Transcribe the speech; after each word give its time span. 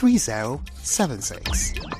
3076. 0.00 1.90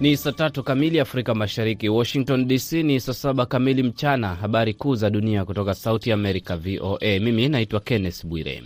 Ni 0.00 0.16
saa 0.16 0.32
tatu 0.32 0.62
kamili 0.62 1.00
Afrika 1.00 1.34
Mashariki. 1.34 1.88
Washington 1.88 2.48
DC 2.48 2.72
ni 2.72 3.00
saa 3.00 3.12
saba 3.12 3.46
kamili 3.46 3.82
mchana. 3.82 4.34
Habari 4.34 4.74
kuu 4.74 4.94
za 4.94 5.10
dunia 5.10 5.44
kutoka 5.44 5.74
Sauti 5.74 6.12
Amerika, 6.12 6.56
VOA. 6.56 7.18
Mimi 7.20 7.48
naitwa 7.48 7.80
Kenneth 7.80 8.26
Bwire. 8.26 8.62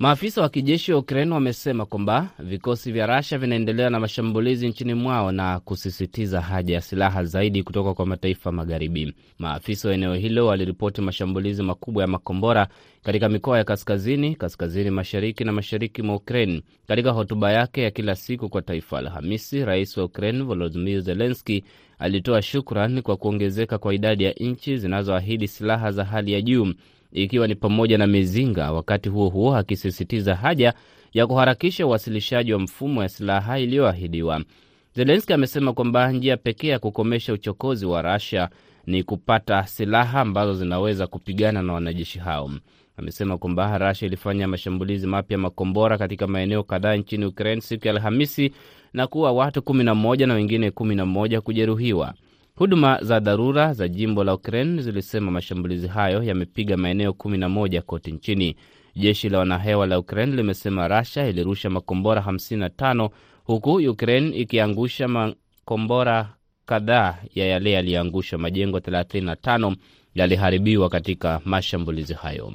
Maafisa 0.00 0.42
wa 0.42 0.48
kijeshi 0.48 0.92
wa 0.92 0.98
Ukraine 0.98 1.34
wamesema 1.34 1.86
kwamba 1.86 2.28
vikosi 2.38 2.92
vya 2.92 3.06
Rasha 3.06 3.38
vinaendelea 3.38 3.90
na 3.90 4.00
mashambulizi 4.00 4.68
nchini 4.68 4.94
mwao 4.94 5.32
na 5.32 5.60
kusisitiza 5.60 6.40
haja 6.40 6.74
ya 6.74 6.80
silaha 6.80 7.24
zaidi 7.24 7.62
kutoka 7.62 7.94
kwa 7.94 8.06
mataifa 8.06 8.52
magharibi. 8.52 9.14
Maafisa 9.38 9.88
wa 9.88 9.94
eneo 9.94 10.14
hilo 10.14 10.46
waliripoti 10.46 11.00
mashambulizi 11.00 11.62
makubwa 11.62 12.02
ya 12.02 12.06
makombora 12.06 12.68
katika 13.02 13.28
mikoa 13.28 13.58
ya 13.58 13.64
kaskazini, 13.64 14.34
kaskazini 14.34 14.90
mashariki 14.90 15.44
na 15.44 15.52
mashariki 15.52 16.02
mwa 16.02 16.14
Ukraine. 16.16 16.62
Katika 16.86 17.10
hotuba 17.10 17.52
yake 17.52 17.82
ya 17.82 17.90
kila 17.90 18.16
siku 18.16 18.48
kwa 18.48 18.62
taifa 18.62 18.98
Alhamisi, 18.98 19.64
rais 19.64 19.96
wa 19.96 20.04
Ukraine 20.04 20.42
Volodimir 20.42 21.00
Zelenski 21.00 21.64
alitoa 21.98 22.42
shukrani 22.42 23.02
kwa 23.02 23.16
kuongezeka 23.16 23.78
kwa 23.78 23.94
idadi 23.94 24.24
ya 24.24 24.32
nchi 24.32 24.76
zinazoahidi 24.76 25.48
silaha 25.48 25.92
za 25.92 26.04
hali 26.04 26.32
ya 26.32 26.40
juu 26.42 26.72
ikiwa 27.12 27.46
ni 27.48 27.54
pamoja 27.54 27.98
na 27.98 28.06
mizinga, 28.06 28.72
wakati 28.72 29.08
huo 29.08 29.28
huo 29.28 29.56
akisisitiza 29.56 30.34
haja 30.34 30.74
ya 31.12 31.26
kuharakisha 31.26 31.86
uwasilishaji 31.86 32.52
wa 32.52 32.58
mfumo 32.58 33.02
ya 33.02 33.08
silaha 33.08 33.58
iliyoahidiwa. 33.58 34.42
Zelenski 34.94 35.32
amesema 35.32 35.72
kwamba 35.72 36.12
njia 36.12 36.36
pekee 36.36 36.68
ya 36.68 36.78
kukomesha 36.78 37.32
uchokozi 37.32 37.86
wa 37.86 38.02
Russia 38.02 38.48
ni 38.86 39.02
kupata 39.02 39.66
silaha 39.66 40.20
ambazo 40.20 40.54
zinaweza 40.54 41.06
kupigana 41.06 41.62
na 41.62 41.72
wanajeshi 41.72 42.18
hao. 42.18 42.50
Amesema 42.96 43.38
kwamba 43.38 43.78
Russia 43.78 44.06
ilifanya 44.06 44.48
mashambulizi 44.48 45.06
mapya 45.06 45.38
makombora 45.38 45.98
katika 45.98 46.26
maeneo 46.26 46.62
kadhaa 46.62 46.96
nchini 46.96 47.24
Ukraine 47.24 47.60
siku 47.60 47.86
ya 47.86 47.92
Alhamisi 47.94 48.52
na 48.92 49.06
kuwa 49.06 49.32
watu 49.32 49.60
11 49.60 50.26
na 50.26 50.34
wengine 50.34 50.70
11 50.70 51.40
kujeruhiwa. 51.40 52.14
Huduma 52.60 52.98
za 53.02 53.20
dharura 53.20 53.72
za 53.74 53.88
jimbo 53.88 54.24
la 54.24 54.34
Ukraine 54.34 54.82
zilisema 54.82 55.30
mashambulizi 55.30 55.86
hayo 55.88 56.22
yamepiga 56.22 56.76
maeneo 56.76 57.10
11 57.10 57.80
kote 57.80 58.10
nchini. 58.12 58.56
Jeshi 58.96 59.28
la 59.28 59.38
wanahewa 59.38 59.86
la 59.86 59.98
Ukraine 59.98 60.36
limesema 60.36 60.88
Russia 60.88 61.26
ilirusha 61.28 61.70
makombora 61.70 62.20
55 62.22 63.10
huku 63.44 63.72
Ukraine 63.74 64.36
ikiangusha 64.36 65.08
makombora 65.08 66.28
kadhaa 66.66 67.18
ya 67.34 67.46
yale 67.46 67.70
yaliyoangusha. 67.72 68.38
Majengo 68.38 68.78
35 68.78 69.74
yaliharibiwa 70.14 70.88
katika 70.88 71.40
mashambulizi 71.44 72.14
hayo. 72.14 72.52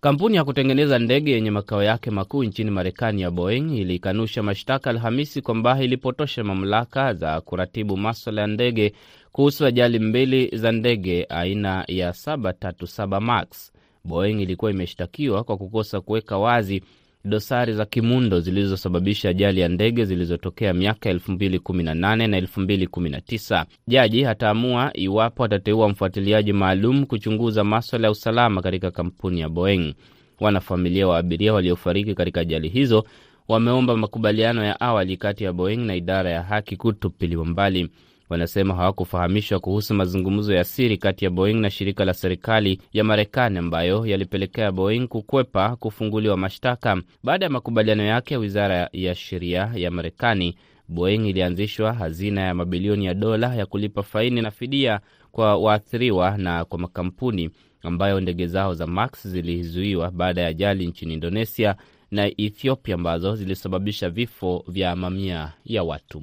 Kampuni 0.00 0.36
ya 0.36 0.44
kutengeneza 0.44 0.98
ndege 0.98 1.30
yenye 1.32 1.50
makao 1.50 1.82
yake 1.82 2.10
makuu 2.10 2.44
nchini 2.44 2.70
Marekani 2.70 3.22
ya 3.22 3.30
Boeing 3.30 3.78
ilikanusha 3.78 4.42
mashtaka 4.42 4.90
Alhamisi 4.90 5.42
kwamba 5.42 5.82
ilipotosha 5.82 6.44
mamlaka 6.44 7.14
za 7.14 7.40
kuratibu 7.40 7.96
maswala 7.96 8.40
ya 8.40 8.46
ndege 8.46 8.92
kuhusu 9.32 9.66
ajali 9.66 9.98
mbili 9.98 10.56
za 10.56 10.72
ndege 10.72 11.26
aina 11.28 11.84
ya 11.88 12.10
737 12.10 13.20
Max. 13.20 13.72
Boeing 14.04 14.42
ilikuwa 14.42 14.70
imeshtakiwa 14.70 15.44
kwa 15.44 15.56
kukosa 15.56 16.00
kuweka 16.00 16.38
wazi 16.38 16.82
dosari 17.24 17.72
za 17.72 17.84
kimundo 17.84 18.40
zilizosababisha 18.40 19.28
ajali 19.28 19.60
ya 19.60 19.68
ndege 19.68 20.04
zilizotokea 20.04 20.72
miaka 20.74 21.12
2018 21.12 22.26
na 22.26 22.40
2019. 22.40 23.64
Jaji 23.86 24.24
ataamua 24.24 24.90
iwapo 24.94 25.44
atateua 25.44 25.88
mfuatiliaji 25.88 26.52
maalum 26.52 27.06
kuchunguza 27.06 27.64
maswala 27.64 28.06
ya 28.06 28.10
usalama 28.10 28.62
katika 28.62 28.90
kampuni 28.90 29.40
ya 29.40 29.48
Boeing. 29.48 29.94
Wanafamilia 30.40 31.08
wa 31.08 31.18
abiria 31.18 31.52
waliofariki 31.54 32.14
katika 32.14 32.40
ajali 32.40 32.68
hizo 32.68 33.04
wameomba 33.48 33.96
makubaliano 33.96 34.64
ya 34.64 34.80
awali 34.80 35.16
kati 35.16 35.44
ya 35.44 35.52
Boeing 35.52 35.76
na 35.76 35.94
idara 35.96 36.30
ya 36.30 36.42
haki 36.42 36.76
kutupiliwa 36.76 37.44
mbali. 37.44 37.88
Wanasema 38.28 38.74
hawakufahamishwa 38.74 39.60
kuhusu 39.60 39.94
mazungumzo 39.94 40.54
ya 40.54 40.64
siri 40.64 40.98
kati 40.98 41.24
ya 41.24 41.30
Boeing 41.30 41.54
na 41.60 41.70
shirika 41.70 42.04
la 42.04 42.14
serikali 42.14 42.80
ya 42.92 43.04
Marekani 43.04 43.58
ambayo 43.58 44.06
yalipelekea 44.06 44.72
Boeing 44.72 45.06
kukwepa 45.06 45.76
kufunguliwa 45.76 46.36
mashtaka. 46.36 47.02
Baada 47.22 47.46
ya 47.46 47.50
makubaliano 47.50 48.02
yake 48.02 48.34
ya 48.34 48.40
wizara 48.40 48.88
ya 48.92 49.14
sheria 49.14 49.72
ya 49.74 49.90
Marekani, 49.90 50.54
Boeing 50.88 51.28
ilianzishwa 51.28 51.92
hazina 51.92 52.40
ya 52.40 52.54
mabilioni 52.54 53.06
ya 53.06 53.14
dola 53.14 53.54
ya 53.54 53.66
kulipa 53.66 54.02
faini 54.02 54.42
na 54.42 54.50
fidia 54.50 55.00
kwa 55.32 55.56
waathiriwa 55.56 56.38
na 56.38 56.64
kwa 56.64 56.78
makampuni 56.78 57.50
ambayo 57.82 58.20
ndege 58.20 58.46
zao 58.46 58.74
za 58.74 58.86
Max 58.86 59.28
zilizuiwa 59.28 60.10
baada 60.10 60.40
ya 60.40 60.48
ajali 60.48 60.86
nchini 60.86 61.14
Indonesia 61.14 61.76
na 62.10 62.26
Ethiopia 62.40 62.94
ambazo 62.94 63.36
zilisababisha 63.36 64.10
vifo 64.10 64.64
vya 64.68 64.96
mamia 64.96 65.52
ya 65.64 65.82
watu. 65.82 66.22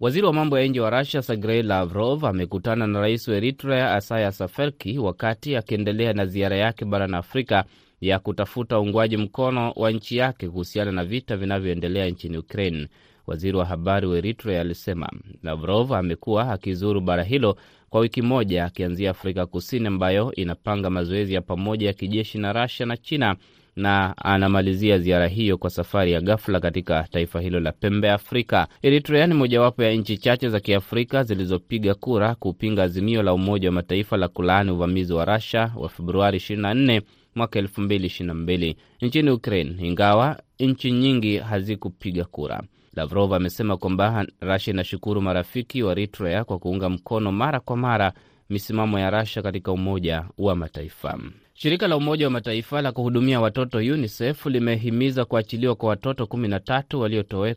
Waziri 0.00 0.26
wa 0.26 0.32
mambo 0.32 0.58
ya 0.58 0.66
nje 0.66 0.80
wa 0.80 0.90
Rusia 0.90 1.22
Sergei 1.22 1.62
Lavrov 1.62 2.24
amekutana 2.26 2.86
na 2.86 3.00
rais 3.00 3.28
wa 3.28 3.36
Eritrea 3.36 3.98
Isaias 3.98 4.40
Afwerki 4.40 4.98
wakati 4.98 5.56
akiendelea 5.56 6.12
na 6.12 6.26
ziara 6.26 6.56
yake 6.56 6.84
barani 6.84 7.16
Afrika 7.16 7.64
ya 8.00 8.18
kutafuta 8.18 8.80
uungwaji 8.80 9.16
mkono 9.16 9.72
wa 9.76 9.90
nchi 9.90 10.16
yake 10.16 10.48
kuhusiana 10.48 10.92
na 10.92 11.04
vita 11.04 11.36
vinavyoendelea 11.36 12.06
nchini 12.10 12.38
Ukraine. 12.38 12.88
Waziri 13.26 13.56
wa 13.56 13.64
habari 13.64 14.06
wa 14.06 14.18
Eritrea 14.18 14.60
alisema 14.60 15.08
Lavrov 15.42 15.92
amekuwa 15.92 16.52
akizuru 16.52 17.00
bara 17.00 17.22
hilo 17.22 17.56
kwa 17.90 18.00
wiki 18.00 18.22
moja, 18.22 18.64
akianzia 18.64 19.10
Afrika 19.10 19.46
Kusini 19.46 19.86
ambayo 19.86 20.32
inapanga 20.34 20.90
mazoezi 20.90 21.34
ya 21.34 21.40
pamoja 21.42 21.86
ya 21.86 21.92
kijeshi 21.92 22.38
na 22.38 22.52
Rusia 22.52 22.86
na 22.86 22.96
China 22.96 23.36
na 23.76 24.16
anamalizia 24.16 24.98
ziara 24.98 25.26
hiyo 25.26 25.58
kwa 25.58 25.70
safari 25.70 26.12
ya 26.12 26.20
ghafla 26.20 26.60
katika 26.60 27.06
taifa 27.10 27.40
hilo 27.40 27.60
la 27.60 27.72
pembe 27.72 28.08
ya 28.08 28.14
Afrika. 28.14 28.68
Eritrea 28.82 29.26
ni 29.26 29.34
mojawapo 29.34 29.82
ya 29.82 29.92
nchi 29.92 30.18
chache 30.18 30.48
za 30.48 30.60
Kiafrika 30.60 31.24
zilizopiga 31.24 31.94
kura 31.94 32.34
kupinga 32.34 32.82
azimio 32.82 33.22
la 33.22 33.34
Umoja 33.34 33.68
wa 33.68 33.72
Mataifa 33.72 34.16
la 34.16 34.28
kulaani 34.28 34.70
uvamizi 34.70 35.12
wa 35.12 35.24
Russia 35.24 35.72
wa 35.76 35.88
Februari 35.88 36.38
24 36.38 37.02
mwaka 37.34 37.60
2022 37.60 38.74
nchini 39.00 39.30
Ukraine, 39.30 39.86
ingawa 39.88 40.40
nchi 40.60 40.90
nyingi 40.92 41.36
hazikupiga 41.38 42.24
kura. 42.24 42.62
Lavrov 42.94 43.34
amesema 43.34 43.76
kwamba 43.76 44.26
Russia 44.40 44.72
inashukuru 44.74 45.20
marafiki 45.22 45.82
wa 45.82 45.92
Eritrea 45.92 46.44
kwa 46.44 46.58
kuunga 46.58 46.88
mkono 46.88 47.32
mara 47.32 47.60
kwa 47.60 47.76
mara 47.76 48.12
misimamo 48.50 48.98
ya 48.98 49.10
Russia 49.10 49.42
katika 49.42 49.72
Umoja 49.72 50.24
wa 50.38 50.56
Mataifa. 50.56 51.18
Shirika 51.62 51.88
la 51.88 51.96
Umoja 51.96 52.26
wa 52.26 52.30
Mataifa 52.30 52.82
la 52.82 52.92
kuhudumia 52.92 53.40
watoto 53.40 53.78
UNICEF 53.78 54.46
limehimiza 54.46 55.24
kuachiliwa 55.24 55.74
kwa 55.74 55.88
watoto 55.88 56.24
13 56.24 57.54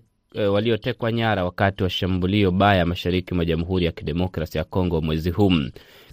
waliotekwa 0.49 1.11
nyara 1.11 1.45
wakati 1.45 1.83
wa 1.83 1.89
shambulio 1.89 2.51
baya 2.51 2.85
mashariki 2.85 3.33
mwa 3.33 3.45
Jamhuri 3.45 3.85
ya 3.85 3.91
Kidemokrasi 3.91 4.57
ya 4.57 4.63
Kongo 4.63 5.01
mwezi 5.01 5.29
huu. 5.29 5.51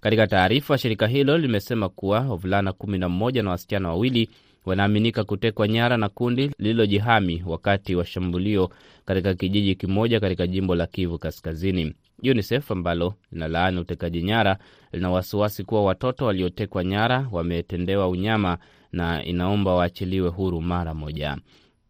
Katika 0.00 0.26
taarifa, 0.26 0.78
shirika 0.78 1.06
hilo 1.06 1.38
limesema 1.38 1.88
kuwa 1.88 2.20
wavulana 2.20 2.70
11 2.70 3.42
na 3.42 3.50
wasichana 3.50 3.88
wawili 3.88 4.30
wanaaminika 4.66 5.24
kutekwa 5.24 5.68
nyara 5.68 5.96
na 5.96 6.08
kundi 6.08 6.50
lililojihami 6.58 7.42
wakati 7.46 7.94
wa 7.94 8.04
shambulio 8.06 8.70
katika 9.04 9.34
kijiji 9.34 9.74
kimoja 9.74 10.20
katika 10.20 10.46
jimbo 10.46 10.74
la 10.74 10.86
Kivu 10.86 11.18
Kaskazini. 11.18 11.94
UNICEF 12.22 12.70
ambalo 12.70 13.14
linalaani 13.32 13.80
utekaji 13.80 14.22
nyara 14.22 14.58
lina 14.92 15.10
wasiwasi 15.10 15.64
kuwa 15.64 15.84
watoto 15.84 16.24
waliotekwa 16.26 16.84
nyara 16.84 17.28
wametendewa 17.32 18.08
unyama 18.08 18.58
na 18.92 19.24
inaomba 19.24 19.74
waachiliwe 19.74 20.28
huru 20.28 20.60
mara 20.60 20.94
moja, 20.94 21.36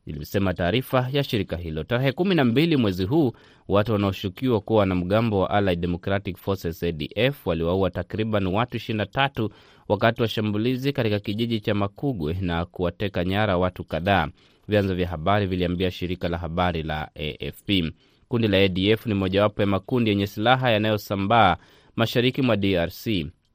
ilisema 0.07 0.55
taarifa 0.55 1.09
ya 1.13 1.25
shirika 1.25 1.57
hilo. 1.57 1.85
Tarehe 1.85 2.13
kumi 2.13 2.35
na 2.35 2.45
mbili 2.45 2.77
mwezi 2.77 3.05
huu 3.05 3.33
watu 3.69 3.93
wanaoshukiwa 3.93 4.61
kuwa 4.61 4.79
wanamgambo 4.81 5.41
wa 5.41 5.51
Allied 5.51 5.81
Democratic 5.81 6.37
Forces 6.37 6.83
ADF 6.83 7.47
waliwaua 7.47 7.91
takriban 7.91 8.47
watu 8.47 8.77
23 8.77 9.49
wakati 9.91 10.23
wa 10.23 10.29
shambulizi 10.29 10.93
katika 10.93 11.19
kijiji 11.21 11.61
cha 11.61 11.75
Makugwe 11.75 12.37
na 12.41 12.65
kuwateka 12.65 13.25
nyara 13.25 13.57
watu 13.57 13.85
kadhaa, 13.85 14.29
vyanzo 14.69 14.95
vya 14.95 15.09
habari 15.09 15.47
viliambia 15.47 15.91
shirika 15.91 16.29
la 16.29 16.39
habari 16.39 16.83
la 16.83 17.11
AFP. 17.15 17.71
Kundi 18.29 18.49
la 18.49 18.59
ADF 18.59 19.07
ni 19.07 19.15
mojawapo 19.15 19.63
ya 19.63 19.67
makundi 19.67 20.11
yenye 20.11 20.27
silaha 20.27 20.71
yanayosambaa 20.71 21.57
mashariki 21.97 22.43
mwa 22.43 22.57
DRC, 22.57 23.07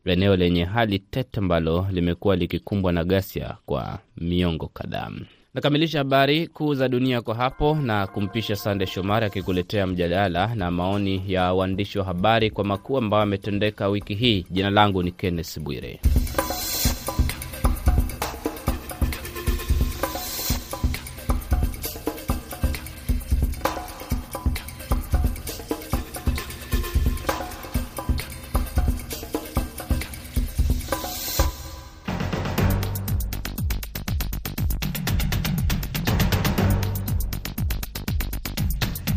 eneo 0.06 0.36
lenye 0.36 0.64
hali 0.64 1.00
tete 1.00 1.40
ambalo 1.40 1.88
limekuwa 1.92 2.36
likikumbwa 2.36 2.92
na 2.92 3.04
ghasia 3.04 3.58
kwa 3.66 4.00
miongo 4.18 4.68
kadhaa. 4.68 5.12
Nakamilisha 5.54 5.98
habari 5.98 6.48
kuu 6.48 6.74
za 6.74 6.88
dunia 6.90 7.22
kwa 7.22 7.36
hapo 7.36 7.76
na 7.76 8.08
kumpisha 8.08 8.56
Sande 8.56 8.86
Shomari 8.86 9.26
akikuletea 9.26 9.88
mjadala 9.88 10.56
na 10.56 10.72
maoni 10.72 11.24
ya 11.28 11.54
waandishi 11.54 12.00
wa 12.00 12.06
habari 12.06 12.52
kwa 12.52 12.64
makuu 12.64 12.98
ambayo 12.98 13.24
ametendeka 13.24 13.88
wiki 13.88 14.16
hii. 14.16 14.46
Jina 14.52 14.70
langu 14.70 15.04
ni 15.04 15.12
Kenneth 15.12 15.60
Bwire. 15.60 16.00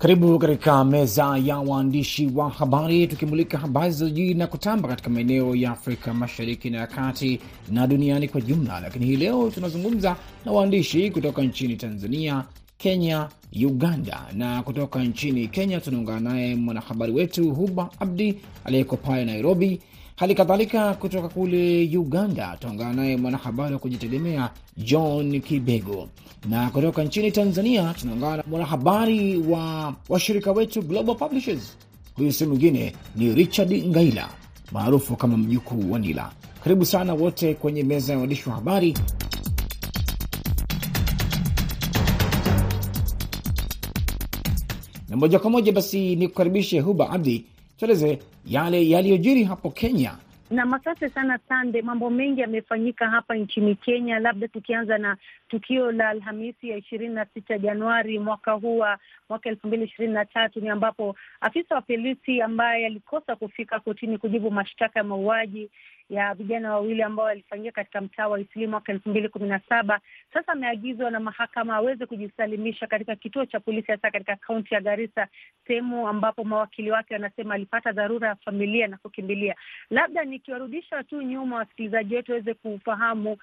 Karibu 0.09 0.39
katika 0.39 0.85
meza 0.85 1.39
ya 1.45 1.59
waandishi 1.59 2.31
wa 2.35 2.51
habari, 2.51 3.07
tukimulika 3.07 3.59
habari 3.59 3.93
zilizojiri 3.93 4.35
na 4.35 4.47
kutamba 4.47 4.89
katika 4.89 5.11
maeneo 5.11 5.55
ya 5.55 5.71
Afrika 5.71 6.15
Mashariki 6.15 6.71
na 6.71 6.79
ya 6.79 6.87
Kati 6.87 7.41
na 7.71 7.87
duniani 7.87 8.29
kwa 8.29 8.41
jumla. 8.41 8.81
Lakini 8.81 9.07
hii 9.07 9.17
leo 9.17 9.51
tunazungumza 9.51 10.17
na 10.45 10.53
waandishi 10.53 11.11
kutoka 11.11 11.43
nchini 11.43 11.77
Tanzania, 11.77 12.45
Kenya, 12.79 13.29
Uganda 13.67 14.21
na 14.33 14.63
kutoka 14.63 15.05
nchini 15.05 15.49
Kenya 15.49 15.81
tunaungana 15.81 16.21
naye 16.33 16.55
mwanahabari 16.55 17.13
wetu 17.13 17.51
Huba 17.55 17.91
Abdi 18.01 18.41
aliyeko 18.65 18.97
pale 18.97 19.25
Nairobi. 19.25 19.81
Hali 20.17 20.35
kadhalika 20.35 20.95
kutoka 20.95 21.29
kule 21.29 21.97
Uganda 21.99 22.57
tunaungana 22.61 22.93
naye 22.93 23.17
mwanahabari 23.17 23.73
wa 23.75 23.79
kujitegemea 23.81 24.51
John 24.77 25.41
Kibego, 25.41 26.09
na 26.49 26.71
kutoka 26.71 27.05
nchini 27.05 27.33
Tanzania 27.33 27.95
tunaungana 27.95 28.37
na 28.37 28.45
mwanahabari 28.47 29.37
wa 29.39 29.95
washirika 30.09 30.53
wetu 30.53 30.83
Global 30.83 31.17
Publishers. 31.17 31.77
Huyu 32.17 32.33
si 32.33 32.47
mwingine 32.47 32.93
ni 33.17 33.35
Richard 33.35 33.73
Ngaila 33.87 34.29
maarufu 34.73 35.17
kama 35.17 35.37
mjukuu 35.37 35.93
wa 35.93 35.99
Nila. 35.99 36.31
Karibu 36.65 36.85
sana 36.87 37.15
wote 37.15 37.55
kwenye 37.55 37.83
meza 37.83 38.13
ya 38.13 38.19
waandishi 38.19 38.49
wa 38.49 38.55
habari. 38.55 38.95
na 45.09 45.17
moja 45.17 45.39
kwa 45.39 45.51
moja 45.51 45.73
basi 45.73 46.17
ni 46.17 46.29
kukaribishe 46.29 46.81
Huba 46.81 47.11
Abdi, 47.11 47.45
tueleze 47.77 48.19
yale 48.47 48.89
yaliyojiri 48.91 49.45
hapo 49.45 49.71
Kenya. 49.71 50.15
Nam, 50.51 50.75
asante 50.75 51.09
sana 51.11 51.39
Sande. 51.49 51.83
Mambo 51.83 52.11
mengi 52.11 52.41
yamefanyika 52.41 53.11
hapa 53.11 53.35
nchini 53.37 53.75
Kenya, 53.75 54.19
labda 54.19 54.49
tukianza 54.49 54.99
na 54.99 55.17
tukio 55.49 55.93
la 55.93 56.09
Alhamisi 56.09 56.69
ya 56.71 56.77
ishirini 56.77 57.15
na 57.15 57.27
sita 57.35 57.59
Januari 57.59 58.19
mwaka 58.19 58.53
huu 58.53 58.79
wa 58.79 58.99
mwaka 59.29 59.49
elfu 59.49 59.67
mbili 59.67 59.85
ishirini 59.85 60.15
na 60.15 60.25
tatu 60.25 60.61
ni 60.61 60.69
ambapo 60.69 61.17
afisa 61.41 61.75
wa 61.75 61.81
polisi 61.81 62.43
ambaye 62.43 62.87
alikosa 62.87 63.37
kufika 63.37 63.81
kotini 63.81 64.19
kujibu 64.19 64.51
mashtaka 64.51 65.01
ya 65.01 65.05
mauaji 65.05 65.71
ya 66.11 66.35
vijana 66.35 66.73
wawili 66.73 67.03
ambao 67.03 67.27
walifanyika 67.27 67.73
katika 67.73 68.01
mtaa 68.01 68.29
wa 68.29 68.41
Isli 68.41 68.67
mwaka 68.67 68.93
elfu 68.93 69.09
mbili 69.09 69.29
kumi 69.29 69.49
na 69.49 69.61
saba 69.69 70.01
sasa 70.33 70.53
ameagizwa 70.53 71.11
na 71.11 71.21
mahakama 71.21 71.77
aweze 71.77 72.07
kujisalimisha 72.07 72.87
katika 72.87 73.17
kituo 73.17 73.47
cha 73.47 73.61
polisi 73.61 73.93
hasa 73.93 74.11
katika 74.11 74.37
kaunti 74.37 74.75
ya 74.75 74.81
Garissa, 74.81 75.27
sehemu 75.67 76.09
ambapo 76.09 76.45
mawakili 76.45 76.91
wake 76.91 77.15
wanasema 77.15 77.55
alipata 77.55 77.93
dharura 77.93 78.29
ya 78.29 78.35
familia 78.37 78.87
na 78.87 78.97
kukimbilia. 78.97 79.55
Labda 79.91 80.25
nikiwarudisha 80.25 81.03
tu 81.05 81.23
nyuma 81.23 81.57
wasikilizaji 81.57 82.15
wetu 82.17 82.33
waweze 82.33 82.55
kufahamu 82.55 83.33
uh, 83.33 83.39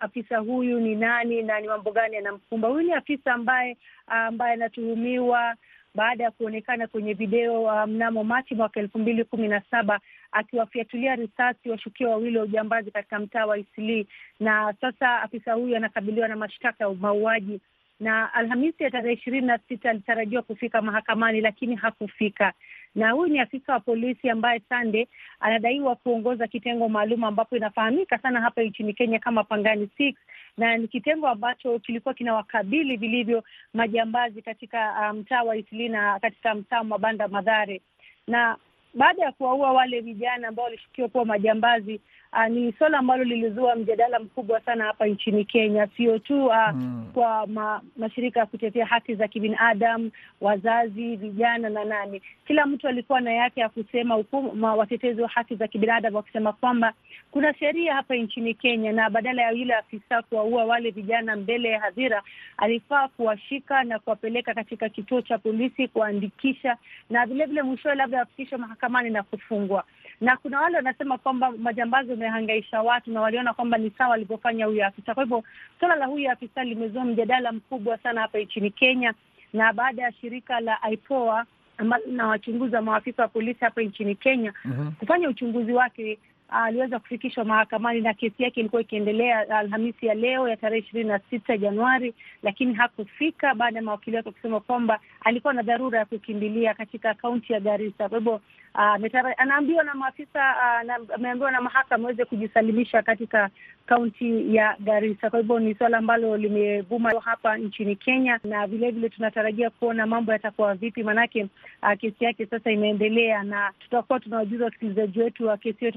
afisa 0.00 0.38
huyu 0.38 0.80
ni 0.80 0.94
nani 0.96 1.42
na 1.42 1.60
ni 1.60 1.68
mambo 1.68 1.92
gani 1.92 2.16
anamkumba. 2.16 2.68
Huyu 2.68 2.82
ni 2.86 2.92
afisa 2.92 3.32
ambaye 3.34 3.76
ambaye 4.06 4.52
anatuhumiwa 4.52 5.54
baada 5.94 6.24
ya 6.24 6.30
kuonekana 6.30 6.86
kwenye 6.86 7.12
video 7.14 7.62
uh, 7.62 7.84
mnamo 7.86 8.24
Machi 8.24 8.54
mwaka 8.54 8.80
elfu 8.80 8.98
mbili 8.98 9.24
kumi 9.24 9.48
na 9.48 9.62
saba 9.70 10.00
akiwafiatulia 10.32 11.16
risasi 11.16 11.70
washukiwa 11.70 12.10
wawili 12.10 12.38
wa 12.38 12.44
ujambazi 12.44 12.90
katika 12.90 13.18
mtaa 13.18 13.46
wa 13.46 13.58
Isli, 13.58 14.06
na 14.40 14.74
sasa 14.80 15.22
afisa 15.22 15.52
huyu 15.52 15.76
anakabiliwa 15.76 16.28
na 16.28 16.36
mashtaka 16.36 16.84
ya 16.84 16.90
mauaji. 16.94 17.60
Na 18.00 18.34
Alhamisi 18.34 18.82
ya 18.82 18.90
tarehe 18.90 19.14
ishirini 19.14 19.46
na 19.46 19.58
sita 19.68 19.90
alitarajiwa 19.90 20.42
kufika 20.42 20.82
mahakamani 20.82 21.40
lakini 21.40 21.76
hakufika. 21.76 22.52
Na 22.94 23.10
huyu 23.10 23.32
ni 23.32 23.38
afisa 23.40 23.72
wa 23.72 23.80
polisi 23.80 24.30
ambaye 24.30 24.60
Sande 24.68 25.08
anadaiwa 25.40 25.96
kuongoza 25.96 26.46
kitengo 26.46 26.88
maalum 26.88 27.24
ambapo 27.24 27.56
inafahamika 27.56 28.18
sana 28.18 28.40
hapa 28.40 28.62
nchini 28.62 28.94
Kenya 28.94 29.18
kama 29.18 29.44
Pangani 29.44 29.88
Six, 29.96 30.16
na 30.56 30.76
ni 30.76 30.88
kitengo 30.88 31.28
ambacho 31.28 31.78
kilikuwa 31.78 32.14
kinawakabili 32.14 32.96
vilivyo 32.96 33.44
majambazi 33.74 34.42
katika 34.42 35.12
mtaa 35.12 35.42
um, 35.42 35.48
wa 35.48 35.56
Isli 35.56 35.88
na 35.88 36.20
katika 36.20 36.54
mtaa 36.54 36.78
wa 36.78 36.84
Mabanda 36.84 37.28
Madhare. 37.28 37.80
Na 38.26 38.56
baada 38.94 39.22
ya 39.24 39.32
kuwaua 39.32 39.72
wale 39.72 40.00
vijana 40.00 40.48
ambao 40.48 40.64
walishukiwa 40.64 41.08
kuwa 41.08 41.24
majambazi 41.24 42.00
Uh, 42.36 42.46
ni 42.48 42.72
swala 42.78 42.98
ambalo 42.98 43.24
lilizua 43.24 43.74
mjadala 43.76 44.18
mkubwa 44.20 44.60
sana 44.60 44.84
hapa 44.84 45.06
nchini 45.06 45.44
Kenya, 45.44 45.88
sio 45.96 46.18
tu 46.18 46.46
uh, 46.46 46.68
mm. 46.74 47.06
kwa 47.14 47.46
ma, 47.46 47.80
mashirika 47.96 48.40
ya 48.40 48.46
kutetea 48.46 48.86
haki 48.86 49.14
za 49.14 49.28
kibinadamu, 49.28 50.10
wazazi, 50.40 51.16
vijana 51.16 51.68
na 51.70 51.84
nani, 51.84 52.22
kila 52.46 52.66
mtu 52.66 52.88
alikuwa 52.88 53.20
na 53.20 53.32
yake 53.32 53.60
ya 53.60 53.68
kusema, 53.68 54.14
huku 54.14 54.56
watetezi 54.62 55.22
wa 55.22 55.28
haki 55.28 55.54
za 55.56 55.68
kibinadamu 55.68 56.16
wakisema 56.16 56.52
kwamba 56.52 56.92
kuna 57.30 57.54
sheria 57.54 57.94
hapa 57.94 58.14
nchini 58.16 58.54
Kenya, 58.54 58.92
na 58.92 59.10
badala 59.10 59.42
ya 59.42 59.50
yule 59.50 59.74
afisa 59.74 60.22
kuwaua 60.22 60.64
wale 60.64 60.90
vijana 60.90 61.36
mbele 61.36 61.68
ya 61.68 61.80
hadhira, 61.80 62.22
alifaa 62.56 63.08
kuwashika 63.08 63.84
na 63.84 63.98
kuwapeleka 63.98 64.54
katika 64.54 64.88
kituo 64.88 65.22
cha 65.22 65.38
polisi 65.38 65.88
kuandikisha, 65.88 66.76
na 67.10 67.26
vilevile 67.26 67.62
mwishowe 67.62 67.94
labda 67.94 68.26
mahakamani 68.58 68.81
na 68.88 69.22
kufungwa 69.22 69.84
na 70.22 70.36
kuna 70.36 70.60
wale 70.60 70.76
wanasema 70.76 71.18
kwamba 71.18 71.50
majambazi 71.50 72.10
wamehangaisha 72.10 72.82
watu 72.82 73.10
na 73.10 73.20
waliona 73.20 73.54
kwamba 73.54 73.78
ni 73.78 73.90
sawa 73.98 74.10
walivyofanya 74.10 74.66
huyu 74.66 74.84
afisa. 74.84 75.14
Kwa 75.14 75.22
hivyo 75.22 75.44
suala 75.80 75.96
la 75.96 76.06
huyu 76.06 76.30
afisa 76.30 76.64
limezua 76.64 77.04
mjadala 77.04 77.52
mkubwa 77.52 77.98
sana 77.98 78.20
hapa 78.20 78.38
nchini 78.38 78.70
Kenya, 78.70 79.14
na 79.52 79.72
baada 79.72 80.02
ya 80.02 80.12
shirika 80.12 80.60
la 80.60 80.78
IPOA 80.90 81.46
ambalo 81.78 82.04
linawachunguza 82.06 82.82
maafisa 82.82 83.22
wa 83.22 83.28
polisi 83.28 83.60
hapa 83.64 83.82
nchini 83.82 84.14
Kenya 84.14 84.52
mm 84.64 84.72
-hmm. 84.72 84.90
kufanya 85.00 85.28
uchunguzi 85.28 85.72
wake 85.72 86.18
aliweza 86.48 86.96
uh, 86.96 87.02
kufikishwa 87.02 87.44
mahakamani 87.44 88.00
na 88.00 88.14
kesi 88.14 88.42
yake 88.42 88.60
ilikuwa 88.60 88.82
ikiendelea 88.82 89.58
Alhamisi 89.58 90.06
ya 90.06 90.14
leo 90.14 90.48
ya 90.48 90.56
tarehe 90.56 90.82
ishirini 90.82 91.08
na 91.08 91.18
sita 91.30 91.56
Januari, 91.58 92.14
lakini 92.42 92.74
hakufika 92.74 93.54
baada 93.54 93.78
ya 93.78 93.82
mawakili 93.82 94.16
wake 94.16 94.30
kusema 94.30 94.60
kwamba 94.60 95.00
alikuwa 95.20 95.52
na 95.52 95.62
dharura 95.62 95.98
ya 95.98 96.04
kukimbilia 96.04 96.74
katika 96.74 97.14
kaunti 97.14 97.52
ya 97.52 97.60
Garissa. 97.60 98.08
Kwa 98.08 98.18
hivyo 98.18 98.40
anaambiwa 98.74 99.84
na 99.84 99.94
maafisa 99.94 100.54
uh, 100.88 101.14
ameambiwa 101.14 101.50
na 101.52 101.60
mahakama 101.60 102.04
aweze 102.08 102.24
kujisalimisha 102.24 103.02
katika 103.02 103.50
kaunti 103.86 104.54
ya 104.56 104.76
Garissa. 104.80 105.30
Kwa 105.30 105.38
hivyo 105.40 105.58
ni 105.58 105.74
suala 105.74 105.98
ambalo 105.98 106.36
limevuma 106.36 107.12
hapa 107.24 107.56
nchini 107.58 107.96
Kenya, 107.96 108.40
na 108.44 108.66
vilevile 108.66 109.08
tunatarajia 109.08 109.70
kuona 109.70 110.06
mambo 110.06 110.32
yatakuwa 110.32 110.74
vipi, 110.74 111.02
maanake 111.02 111.42
uh, 111.82 111.92
kesi 112.00 112.24
yake 112.24 112.46
sasa 112.46 112.70
inaendelea, 112.70 113.42
na 113.42 113.72
tutakuwa 113.80 114.20
tunawajuza 114.20 114.64
wasikilizaji 114.64 115.20
wetu 115.20 115.46
wa 115.46 115.56
kesi 115.56 115.78
hiyo 115.80 115.92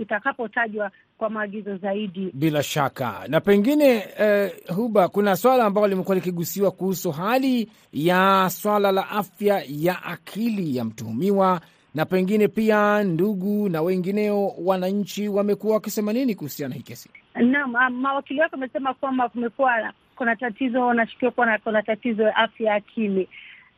itakapotajwa 0.00 0.90
kwa 1.18 1.30
maagizo 1.30 1.76
zaidi. 1.76 2.30
Bila 2.34 2.62
shaka 2.62 3.14
na 3.28 3.40
pengine 3.40 4.04
eh, 4.18 4.52
Huba, 4.76 5.08
kuna 5.08 5.36
swala 5.36 5.64
ambalo 5.64 5.86
limekuwa 5.86 6.14
likigusiwa 6.14 6.70
kuhusu 6.70 7.10
hali 7.10 7.70
ya 7.92 8.50
swala 8.50 8.92
la 8.92 9.08
afya 9.10 9.62
ya 9.68 10.02
akili 10.02 10.76
ya 10.76 10.84
mtuhumiwa, 10.84 11.51
na 11.94 12.04
pengine 12.06 12.48
pia 12.48 13.04
ndugu 13.04 13.68
na 13.68 13.82
wengineo 13.82 14.48
wananchi 14.64 15.28
wamekuwa 15.28 15.74
wakisema 15.74 16.12
nini 16.12 16.34
kuhusiana 16.34 16.68
na 16.68 16.74
hii 16.74 16.82
kesi? 16.82 17.10
Naam, 17.34 17.94
mawakili 18.00 18.40
wake 18.40 18.54
wamesema 18.54 18.94
kwamba 18.94 19.28
kumekuwa 19.28 19.92
kuna 20.16 20.36
tatizo, 20.36 20.80
wanashukiwa 20.86 21.30
kuwa 21.30 21.58
kuna 21.64 21.82
tatizo 21.82 22.22
ya 22.22 22.36
afya 22.36 22.70
ya 22.70 22.74
akili 22.74 23.28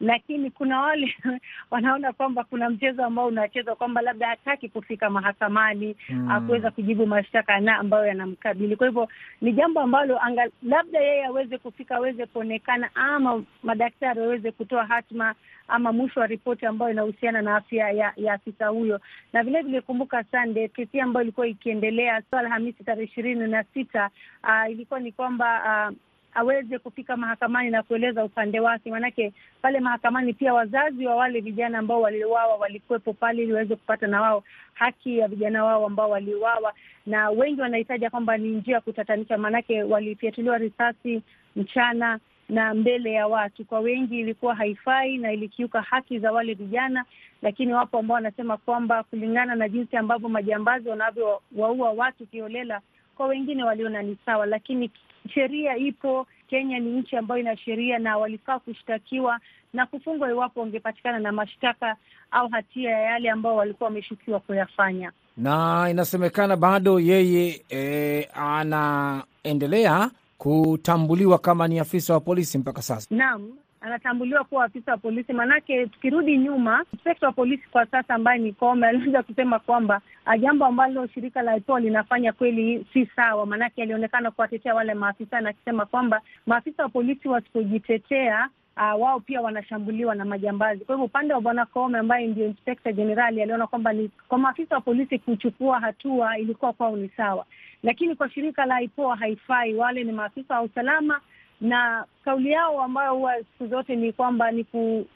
lakini 0.00 0.50
kuna 0.50 0.80
wale 0.80 1.14
wanaona 1.70 2.12
kwamba 2.12 2.44
kuna 2.44 2.70
mchezo 2.70 3.04
ambao 3.04 3.26
unachezwa 3.26 3.76
kwamba 3.76 4.00
labda 4.02 4.26
hataki 4.28 4.68
kufika 4.68 5.10
mahakamani 5.10 5.96
mm. 6.08 6.46
kuweza 6.46 6.70
kujibu 6.70 7.06
mashtaka 7.06 7.60
na 7.60 7.76
ambayo 7.78 8.06
yanamkabili. 8.06 8.76
Kwa 8.76 8.86
hivyo 8.86 9.08
ni 9.40 9.52
jambo 9.52 9.80
ambalo 9.80 10.22
anga, 10.22 10.48
labda 10.62 11.00
yeye 11.00 11.24
aweze 11.26 11.58
kufika, 11.58 11.96
aweze 11.96 12.26
kuonekana, 12.26 12.90
ama 12.94 13.42
madaktari 13.62 14.20
waweze 14.20 14.52
kutoa 14.52 14.86
hatima 14.86 15.34
ama 15.68 15.92
mwisho 15.92 16.20
wa 16.20 16.26
ripoti 16.26 16.66
ambayo 16.66 16.92
inahusiana 16.92 17.42
na 17.42 17.56
afya 17.56 17.90
ya, 17.90 18.12
ya 18.16 18.32
afisa 18.34 18.66
huyo. 18.68 19.00
Na 19.32 19.42
vilevile 19.42 19.80
kumbuka, 19.80 20.24
Sande, 20.24 20.68
kesi 20.68 21.00
ambayo 21.00 21.22
ilikuwa 21.24 21.46
ikiendelea 21.46 22.22
Alhamisi 22.30 22.84
tarehe 22.84 23.04
ishirini 23.06 23.46
na 23.46 23.64
sita 23.64 24.10
uh, 24.42 24.70
ilikuwa 24.72 25.00
ni 25.00 25.12
kwamba 25.12 25.62
uh, 25.90 25.96
aweze 26.35 26.79
kufika 26.79 27.17
mahakamani 27.17 27.71
na 27.71 27.83
kueleza 27.83 28.25
upande 28.25 28.61
wake, 28.61 28.91
maanake 28.91 29.33
pale 29.62 29.81
mahakamani 29.81 30.33
pia 30.33 30.55
wazazi 30.55 31.07
wa 31.07 31.17
wale 31.17 31.41
vijana 31.41 31.79
ambao 31.79 32.00
waliuawa 32.00 32.57
walikuwepo 32.57 33.12
pale, 33.12 33.43
ili 33.43 33.53
waweze 33.53 33.76
kupata 33.76 34.07
na 34.07 34.21
wao 34.23 34.45
haki 34.75 35.19
ya 35.19 35.29
vijana 35.29 35.64
wao 35.64 35.87
ambao 35.87 36.11
waliuawa, 36.11 36.73
na 37.07 37.31
wengi 37.31 37.61
wanahitaja 37.61 38.11
kwamba 38.11 38.37
ni 38.37 38.49
njia 38.49 38.75
ya 38.75 38.81
kutatanisha, 38.81 39.38
maanake 39.38 39.83
walifyatuliwa 39.83 40.59
risasi 40.59 41.23
mchana 41.57 42.19
na 42.49 42.75
mbele 42.75 43.12
ya 43.12 43.26
watu. 43.26 43.64
Kwa 43.64 43.81
wengi 43.81 44.21
ilikuwa 44.21 44.55
haifai 44.55 45.19
na 45.19 45.33
ilikiuka 45.33 45.83
haki 45.83 46.19
za 46.19 46.33
wale 46.33 46.55
vijana, 46.55 47.05
lakini 47.43 47.73
wapo 47.73 47.99
ambao 47.99 48.14
wanasema 48.14 48.57
kwamba 48.57 49.03
kulingana 49.03 49.55
na 49.55 49.69
jinsi 49.69 49.97
ambavyo 49.97 50.29
majambazi 50.29 50.88
wanavyowaua 50.88 51.91
watu 51.97 52.26
kiholela, 52.26 52.81
kwa 53.17 53.26
wengine 53.26 53.64
waliona 53.64 54.03
ni 54.03 54.17
sawa, 54.26 54.47
lakini 54.47 54.91
sheria 55.35 55.76
ipo. 55.76 56.26
Kenya 56.50 56.78
ni 56.78 56.90
nchi 56.90 57.16
ambayo 57.16 57.40
ina 57.40 57.57
sheria 57.57 57.99
na 57.99 58.16
walifaa 58.19 58.59
kushtakiwa 58.59 59.40
na 59.73 59.87
kufungwa 59.87 60.31
iwapo 60.31 60.61
wangepatikana 60.61 61.19
na 61.19 61.33
mashtaka 61.33 61.97
au 62.31 62.49
hatia 62.49 62.90
ya 62.90 62.99
yale 63.00 63.31
ambao 63.31 63.57
walikuwa 63.57 63.88
wameshukiwa 63.88 64.40
kuyafanya. 64.40 65.12
Na 65.37 65.87
inasemekana 65.90 66.57
bado 66.57 67.00
yeye 67.00 67.62
e, 67.71 68.28
anaendelea 68.35 70.11
kutambuliwa 70.38 71.38
kama 71.38 71.69
ni 71.69 71.78
afisa 71.78 72.14
wa 72.14 72.21
polisi 72.21 72.59
mpaka 72.59 72.83
sasa. 72.83 73.07
Naam. 73.14 73.50
Anatambuliwa 73.85 74.45
kuwa 74.45 74.64
afisa 74.64 74.93
wa 74.93 74.99
polisi. 74.99 75.33
Maanake 75.33 75.87
tukirudi 75.87 76.38
nyuma, 76.38 76.85
inspekta 76.93 77.26
wa 77.26 77.33
polisi 77.33 77.69
kwa 77.73 77.87
sasa 77.87 78.14
ambaye 78.14 78.38
ni 78.38 78.53
Koome 78.53 78.87
aliweza 78.87 79.23
kusema 79.23 79.59
kwamba 79.59 80.00
jambo 80.41 80.64
ambalo 80.67 81.07
shirika 81.07 81.43
la 81.43 81.57
IPOA 81.57 81.81
linafanya 81.81 82.33
kweli 82.33 82.87
si 82.93 83.07
sawa, 83.17 83.47
maanake 83.47 83.83
alionekana 83.83 84.31
kuwatetea 84.31 84.75
wale 84.75 84.95
maafisa 84.95 85.41
na 85.41 85.50
akisema 85.50 85.87
kwamba 85.87 86.21
maafisa 86.47 86.83
wa 86.83 86.88
polisi 86.88 87.29
wasipojitetea 87.29 88.49
Uh, 88.76 89.00
wao 89.03 89.21
pia 89.21 89.41
wanashambuliwa 89.41 90.14
na 90.14 90.25
majambazi. 90.25 90.85
Kwa 90.85 90.95
hivyo 90.95 91.05
upande 91.07 91.35
wa 91.35 91.41
bwana 91.41 91.67
Koome 91.67 91.99
ambaye 91.99 92.26
ndio 92.26 92.47
inspekta 92.47 92.93
jenerali 92.93 93.43
aliona 93.43 93.67
kwamba 93.67 93.93
ni 93.93 94.11
kwa 94.29 94.38
maafisa 94.38 94.75
wa 94.75 94.81
polisi 94.81 95.19
kuchukua 95.19 95.81
hatua 95.81 96.38
ilikuwa 96.38 96.73
kwao 96.73 96.97
ni 96.97 97.09
sawa, 97.17 97.47
lakini 97.83 98.14
kwa 98.17 98.31
shirika 98.31 98.67
la 98.67 98.81
IPOA 98.83 99.17
haifai. 99.17 99.75
Wale 99.75 100.05
ni 100.05 100.12
maafisa 100.12 100.55
wa 100.55 100.62
usalama 100.62 101.21
na 101.61 102.04
kauli 102.25 102.50
yao 102.50 102.82
ambayo 102.82 103.14
huwa 103.14 103.32
siku 103.38 103.66
zote 103.66 103.96
ni 103.96 104.12
kwamba 104.12 104.50
ni 104.50 104.66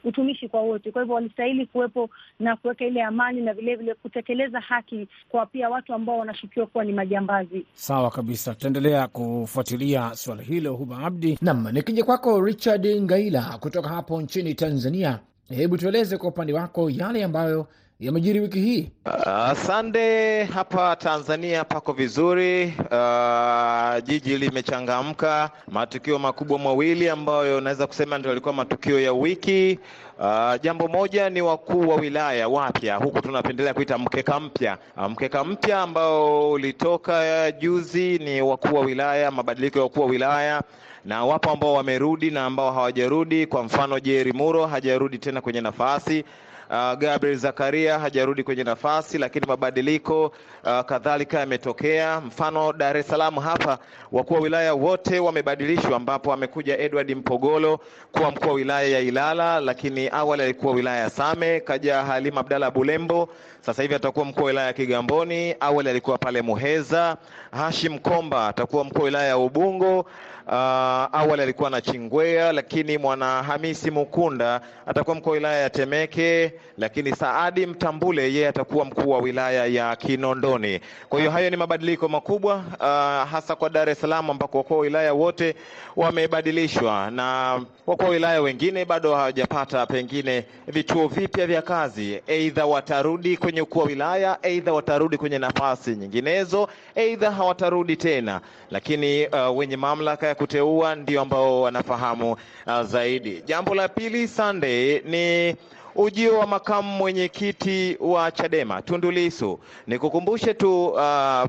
utumishi 0.03 0.49
kwa 0.49 0.61
wote. 0.61 0.91
Kwa 0.91 1.01
hivyo 1.01 1.15
walistahili 1.15 1.65
kuwepo 1.65 2.09
na 2.39 2.55
kuweka 2.55 2.85
ile 2.85 3.03
amani 3.03 3.41
na 3.41 3.53
vilevile 3.53 3.93
kutekeleza 3.95 4.59
haki 4.59 5.07
kwa 5.29 5.45
pia 5.45 5.69
watu 5.69 5.93
ambao 5.93 6.17
wanashukiwa 6.19 6.65
kuwa 6.67 6.83
ni 6.83 6.93
majambazi. 6.93 7.65
Sawa 7.73 8.11
kabisa, 8.11 8.53
tutaendelea 8.53 9.07
kufuatilia 9.07 10.15
suala 10.15 10.41
hilo. 10.43 10.73
Huba 10.73 10.97
Abdi 10.97 11.37
nam, 11.41 11.67
nikija 11.71 12.03
kwako 12.03 12.41
Richard 12.45 12.87
Ngaila 13.01 13.57
kutoka 13.59 13.89
hapo 13.89 14.21
nchini 14.21 14.53
Tanzania, 14.55 15.19
hebu 15.49 15.77
tueleze 15.77 16.17
kwa 16.17 16.29
upande 16.29 16.53
wako 16.53 16.89
yale 16.89 17.23
ambayo 17.23 17.67
yamejiri 17.99 18.39
wiki 18.39 18.59
hii. 18.59 18.89
Asante. 19.25 20.41
Uh, 20.43 20.49
hapa 20.49 20.95
Tanzania 20.95 21.63
pako 21.63 21.93
vizuri. 21.93 22.65
Uh, 22.91 24.03
jiji 24.03 24.37
limechangamka. 24.37 25.49
Matukio 25.67 26.19
makubwa 26.19 26.59
mawili 26.59 27.09
ambayo 27.09 27.61
naweza 27.61 27.87
kusema 27.87 28.17
ndio 28.17 28.29
yalikuwa 28.29 28.53
matukio 28.53 28.99
ya 28.99 29.13
wiki. 29.13 29.79
Uh, 30.19 30.61
jambo 30.61 30.87
moja 30.87 31.29
ni 31.29 31.41
wakuu 31.41 31.89
wa 31.89 31.95
wilaya 31.95 32.47
wapya, 32.47 32.95
huku 32.95 33.21
tunapendelea 33.21 33.73
kuita 33.73 33.97
mkeka 33.97 34.39
mpya. 34.39 34.77
Uh, 34.97 35.03
mkeka 35.07 35.43
mpya 35.43 35.81
ambao 35.81 36.51
ulitoka 36.51 37.51
juzi 37.51 38.17
ni 38.19 38.41
wakuu 38.41 38.75
wa 38.75 38.81
wilaya, 38.81 39.31
mabadiliko 39.31 39.77
ya 39.79 39.83
wakuu 39.83 40.01
wa 40.01 40.07
wilaya 40.07 40.61
na 41.05 41.25
wapo 41.25 41.49
ambao 41.51 41.73
wamerudi 41.73 42.31
na 42.31 42.45
ambao 42.45 42.71
hawajarudi. 42.71 43.45
Kwa 43.45 43.63
mfano, 43.63 43.99
Jerry 43.99 44.33
Muro 44.33 44.65
hajarudi 44.67 45.17
tena 45.17 45.41
kwenye 45.41 45.61
nafasi. 45.61 46.23
Uh, 46.69 46.93
Gabriel 46.99 47.37
Zakaria 47.37 47.99
hajarudi 47.99 48.43
kwenye 48.43 48.63
nafasi, 48.63 49.17
lakini 49.17 49.45
mabadiliko 49.47 50.25
uh, 50.25 50.79
kadhalika 50.81 51.39
yametokea. 51.39 52.21
Mfano 52.21 52.73
Dar 52.73 52.97
es 52.97 53.07
Salaam 53.07 53.35
hapa 53.35 53.79
wakuu 54.11 54.33
wa 54.33 54.39
wilaya 54.39 54.73
wote 54.73 55.19
wamebadilishwa, 55.19 55.95
ambapo 55.97 56.33
amekuja 56.33 56.77
Edward 56.77 57.11
Mpogolo 57.15 57.79
kuwa 58.11 58.31
mkuu 58.31 58.47
wa 58.47 58.53
wilaya 58.53 58.87
ya 58.87 58.99
Ilala, 58.99 59.59
lakini 59.59 60.09
awali 60.11 60.43
alikuwa 60.43 60.73
wilaya 60.73 60.99
ya 60.99 61.09
Same. 61.09 61.59
Kaja 61.59 62.03
Halima 62.03 62.41
Abdalla 62.41 62.71
Bulembo, 62.71 63.29
sasa 63.61 63.81
hivi 63.81 63.95
atakuwa 63.95 64.25
mkuu 64.25 64.41
wa 64.41 64.47
wilaya 64.47 64.67
ya 64.67 64.73
Kigamboni. 64.73 65.55
Awali 65.59 65.89
alikuwa 65.89 66.17
pale 66.17 66.41
Muheza. 66.41 67.17
Hashim 67.51 67.99
Komba 67.99 68.47
atakuwa 68.47 68.83
mkuu 68.83 68.99
wa 68.99 69.05
wilaya 69.05 69.27
ya 69.27 69.37
Ubungo. 69.37 70.05
Uh, 70.51 70.55
awali 70.55 71.41
alikuwa 71.41 71.69
na 71.69 71.81
Chingwea, 71.81 72.51
lakini 72.51 72.97
mwana 72.97 73.43
Hamisi 73.43 73.91
Mukunda 73.91 74.61
atakuwa 74.85 75.15
mkuu 75.15 75.29
wa 75.29 75.33
wilaya 75.35 75.59
ya 75.61 75.69
Temeke, 75.69 76.53
lakini 76.77 77.15
Saadi 77.15 77.65
Mtambule 77.65 78.23
yeye 78.33 78.47
atakuwa 78.47 78.85
mkuu 78.85 79.09
wa 79.09 79.19
wilaya 79.19 79.65
ya 79.65 79.95
Kinondoni. 79.95 80.79
Kwa 81.09 81.19
hiyo 81.19 81.31
hayo 81.31 81.49
ni 81.49 81.57
mabadiliko 81.57 82.07
makubwa 82.07 82.55
uh, 82.55 83.31
hasa 83.31 83.55
kwa 83.55 83.69
Dar 83.69 83.89
es 83.89 84.01
Salaam 84.01 84.29
ambako 84.29 84.57
wakuu 84.57 84.73
wa 84.73 84.79
wilaya 84.79 85.13
wote 85.13 85.55
wamebadilishwa 85.95 87.11
na 87.11 87.59
wakuu 87.87 88.03
wa 88.03 88.09
wilaya 88.09 88.41
wengine 88.41 88.85
bado 88.85 89.15
hawajapata 89.15 89.85
pengine 89.85 90.45
vituo 90.67 91.07
vipya 91.07 91.47
vya 91.47 91.61
kazi, 91.61 92.21
aidha 92.27 92.65
watarudi 92.65 93.37
kwenye 93.37 93.61
ukuu 93.61 93.79
wa 93.79 93.85
wilaya, 93.85 94.43
aidha 94.43 94.73
watarudi 94.73 95.17
kwenye 95.17 95.39
nafasi 95.39 95.95
nyinginezo, 95.95 96.69
aidha 96.95 97.31
hawatarudi 97.31 97.95
tena, 97.95 98.41
lakini 98.71 99.27
uh, 99.27 99.57
wenye 99.57 99.77
mamlaka 99.77 100.27
ya 100.27 100.35
kuteua 100.39 100.95
ndio 100.95 101.21
ambao 101.21 101.61
wanafahamu 101.61 102.31
uh, 102.31 102.81
zaidi. 102.81 103.41
Jambo 103.45 103.75
la 103.75 103.87
pili 103.87 104.27
Sunday 104.27 105.01
ni 105.05 105.55
ujio 105.95 106.39
wa 106.39 106.47
makamu 106.47 106.91
mwenyekiti 106.97 107.97
wa 107.99 108.31
Chadema 108.31 108.81
Tundu 108.81 109.11
Lissu. 109.11 109.59
Nikukumbushe 109.87 110.53
tu 110.53 110.87
uh, 110.87 110.99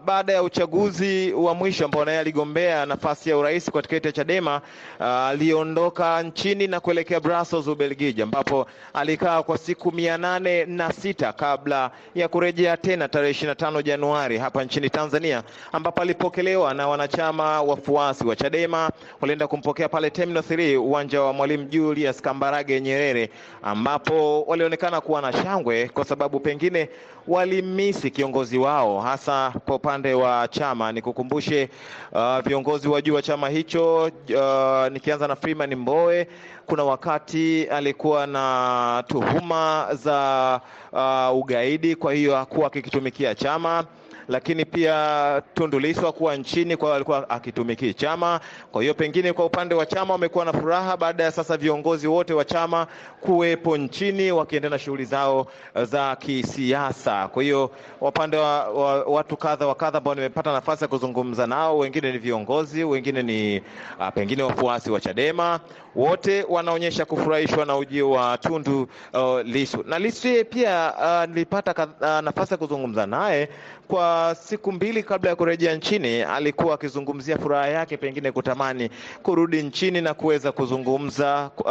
baada 0.04 0.32
ya 0.32 0.42
uchaguzi 0.42 1.32
wa 1.32 1.54
mwisho 1.54 1.84
ambao 1.84 2.04
naye 2.04 2.18
aligombea 2.18 2.86
nafasi 2.86 3.30
ya 3.30 3.36
urais 3.36 3.70
kwa 3.70 3.82
tiketi 3.82 4.06
ya 4.06 4.12
Chadema 4.12 4.60
aliondoka 5.00 6.14
uh, 6.14 6.20
nchini 6.26 6.66
na 6.66 6.80
kuelekea 6.80 7.20
Brussels, 7.20 7.66
Ubelgiji, 7.66 8.22
ambapo 8.22 8.66
alikaa 8.94 9.42
kwa 9.42 9.58
siku 9.58 9.92
mia 9.92 10.18
nane 10.18 10.64
na 10.64 10.92
sita 10.92 11.32
kabla 11.32 11.90
ya 12.14 12.28
kurejea 12.28 12.76
tena 12.76 13.08
tarehe 13.08 13.30
ishirini 13.30 13.48
na 13.48 13.54
tano 13.54 13.82
Januari 13.82 14.38
hapa 14.38 14.64
nchini 14.64 14.90
Tanzania, 14.90 15.42
ambapo 15.72 16.02
alipokelewa 16.02 16.74
na 16.74 16.88
wanachama 16.88 17.62
wafuasi 17.62 18.24
wa 18.24 18.36
Chadema. 18.36 18.90
Walienda 19.20 19.46
kumpokea 19.48 19.88
pale 19.88 20.10
Terminal 20.10 20.42
3 20.42 20.76
uwanja 20.76 21.22
wa 21.22 21.32
Mwalimu 21.32 21.64
Julius 21.64 22.22
Kambarage 22.22 22.80
Nyerere 22.80 23.30
ambapo 23.62 24.29
walionekana 24.38 25.00
kuwa 25.00 25.22
na 25.22 25.32
shangwe 25.32 25.88
kwa 25.88 26.04
sababu 26.04 26.40
pengine 26.40 26.88
walimisi 27.28 28.10
kiongozi 28.10 28.58
wao, 28.58 29.00
hasa 29.00 29.52
kwa 29.66 29.76
upande 29.76 30.14
wa 30.14 30.48
chama. 30.48 30.92
Nikukumbushe 30.92 31.68
uh, 32.12 32.38
viongozi 32.38 32.88
wa 32.88 33.02
juu 33.02 33.14
wa 33.14 33.22
chama 33.22 33.48
hicho 33.48 34.02
uh, 34.04 34.88
nikianza 34.92 35.28
na 35.28 35.36
Freeman 35.36 35.74
Mbowe, 35.74 36.28
kuna 36.66 36.84
wakati 36.84 37.64
alikuwa 37.64 38.26
na 38.26 39.04
tuhuma 39.06 39.88
za 39.92 40.60
uh, 40.92 41.38
ugaidi, 41.38 41.96
kwa 41.96 42.12
hiyo 42.14 42.36
hakuwa 42.36 42.66
akikitumikia 42.66 43.34
chama 43.34 43.84
lakini 44.30 44.64
pia 44.64 45.42
Tundu 45.54 45.78
Lissu 45.78 46.06
hakuwa 46.06 46.36
nchini, 46.36 46.76
kwa 46.76 46.94
alikuwa 46.96 47.30
akitumiki 47.30 47.94
chama. 47.94 48.40
Kwa 48.72 48.82
hiyo 48.82 48.94
pengine 48.94 49.32
kwa 49.32 49.44
upande 49.44 49.74
wa 49.74 49.86
chama 49.86 50.12
wamekuwa 50.12 50.44
na 50.44 50.52
furaha 50.52 50.96
baada 50.96 51.24
ya 51.24 51.30
sasa 51.32 51.56
viongozi 51.56 52.06
wote 52.06 52.32
wa 52.34 52.44
chama 52.44 52.86
kuwepo 53.20 53.76
nchini 53.76 54.32
wakiendelea 54.32 54.70
na 54.76 54.78
shughuli 54.84 55.04
zao 55.04 55.46
za 55.82 56.16
kisiasa. 56.16 57.28
Kwa 57.28 57.42
hiyo 57.42 57.70
upande 58.00 58.36
wa, 58.36 58.68
wa 58.68 59.02
watu 59.04 59.36
kadha 59.36 59.66
wa 59.66 59.74
kadha 59.74 59.98
ambao 59.98 60.14
nimepata 60.14 60.52
nafasi 60.52 60.84
ya 60.84 60.88
kuzungumza 60.88 61.46
nao, 61.46 61.78
wengine 61.78 62.12
ni 62.12 62.18
viongozi, 62.18 62.84
wengine 62.84 63.22
ni 63.22 63.62
a, 64.00 64.10
pengine 64.10 64.42
wafuasi 64.42 64.90
wa 64.90 65.00
Chadema, 65.00 65.60
wote 65.96 66.44
wanaonyesha 66.48 67.04
kufurahishwa 67.04 67.64
na 67.66 67.76
ujio 67.76 68.10
wa 68.10 68.38
Tundu 68.38 68.88
uh, 69.14 69.40
Lissu 69.44 69.84
na 69.86 69.98
Lissu 69.98 70.28
pia 70.50 70.94
uh, 70.98 71.28
nilipata 71.30 71.86
uh, 72.00 72.06
nafasi 72.24 72.54
ya 72.54 72.58
kuzungumza 72.58 73.06
naye 73.06 73.48
kwa 73.90 74.36
siku 74.40 74.72
mbili 74.72 75.02
kabla 75.02 75.30
ya 75.30 75.36
kurejea 75.36 75.74
nchini, 75.74 76.22
alikuwa 76.22 76.74
akizungumzia 76.74 77.38
furaha 77.38 77.66
yake 77.68 77.96
pengine 77.96 78.32
kutamani 78.32 78.90
kurudi 79.22 79.62
nchini 79.62 80.00
na 80.00 80.14
kuweza 80.14 80.52
kuzungumza 80.52 81.50
uh, 81.58 81.70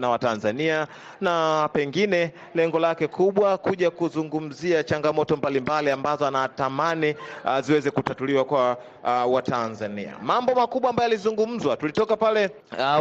na 0.00 0.08
Watanzania 0.10 0.86
na 1.20 1.68
pengine 1.72 2.32
lengo 2.54 2.78
lake 2.78 3.06
kubwa 3.06 3.58
kuja 3.58 3.90
kuzungumzia 3.90 4.84
changamoto 4.84 5.36
mbalimbali 5.36 5.90
ambazo 5.90 6.26
anatamani 6.26 7.14
uh, 7.44 7.60
ziweze 7.60 7.90
kutatuliwa 7.90 8.44
kwa 8.44 8.76
uh, 9.04 9.34
Watanzania. 9.34 10.14
Mambo 10.22 10.54
makubwa 10.54 10.90
ambayo 10.90 11.08
yalizungumzwa, 11.10 11.76
tulitoka 11.76 12.16
pale 12.16 12.50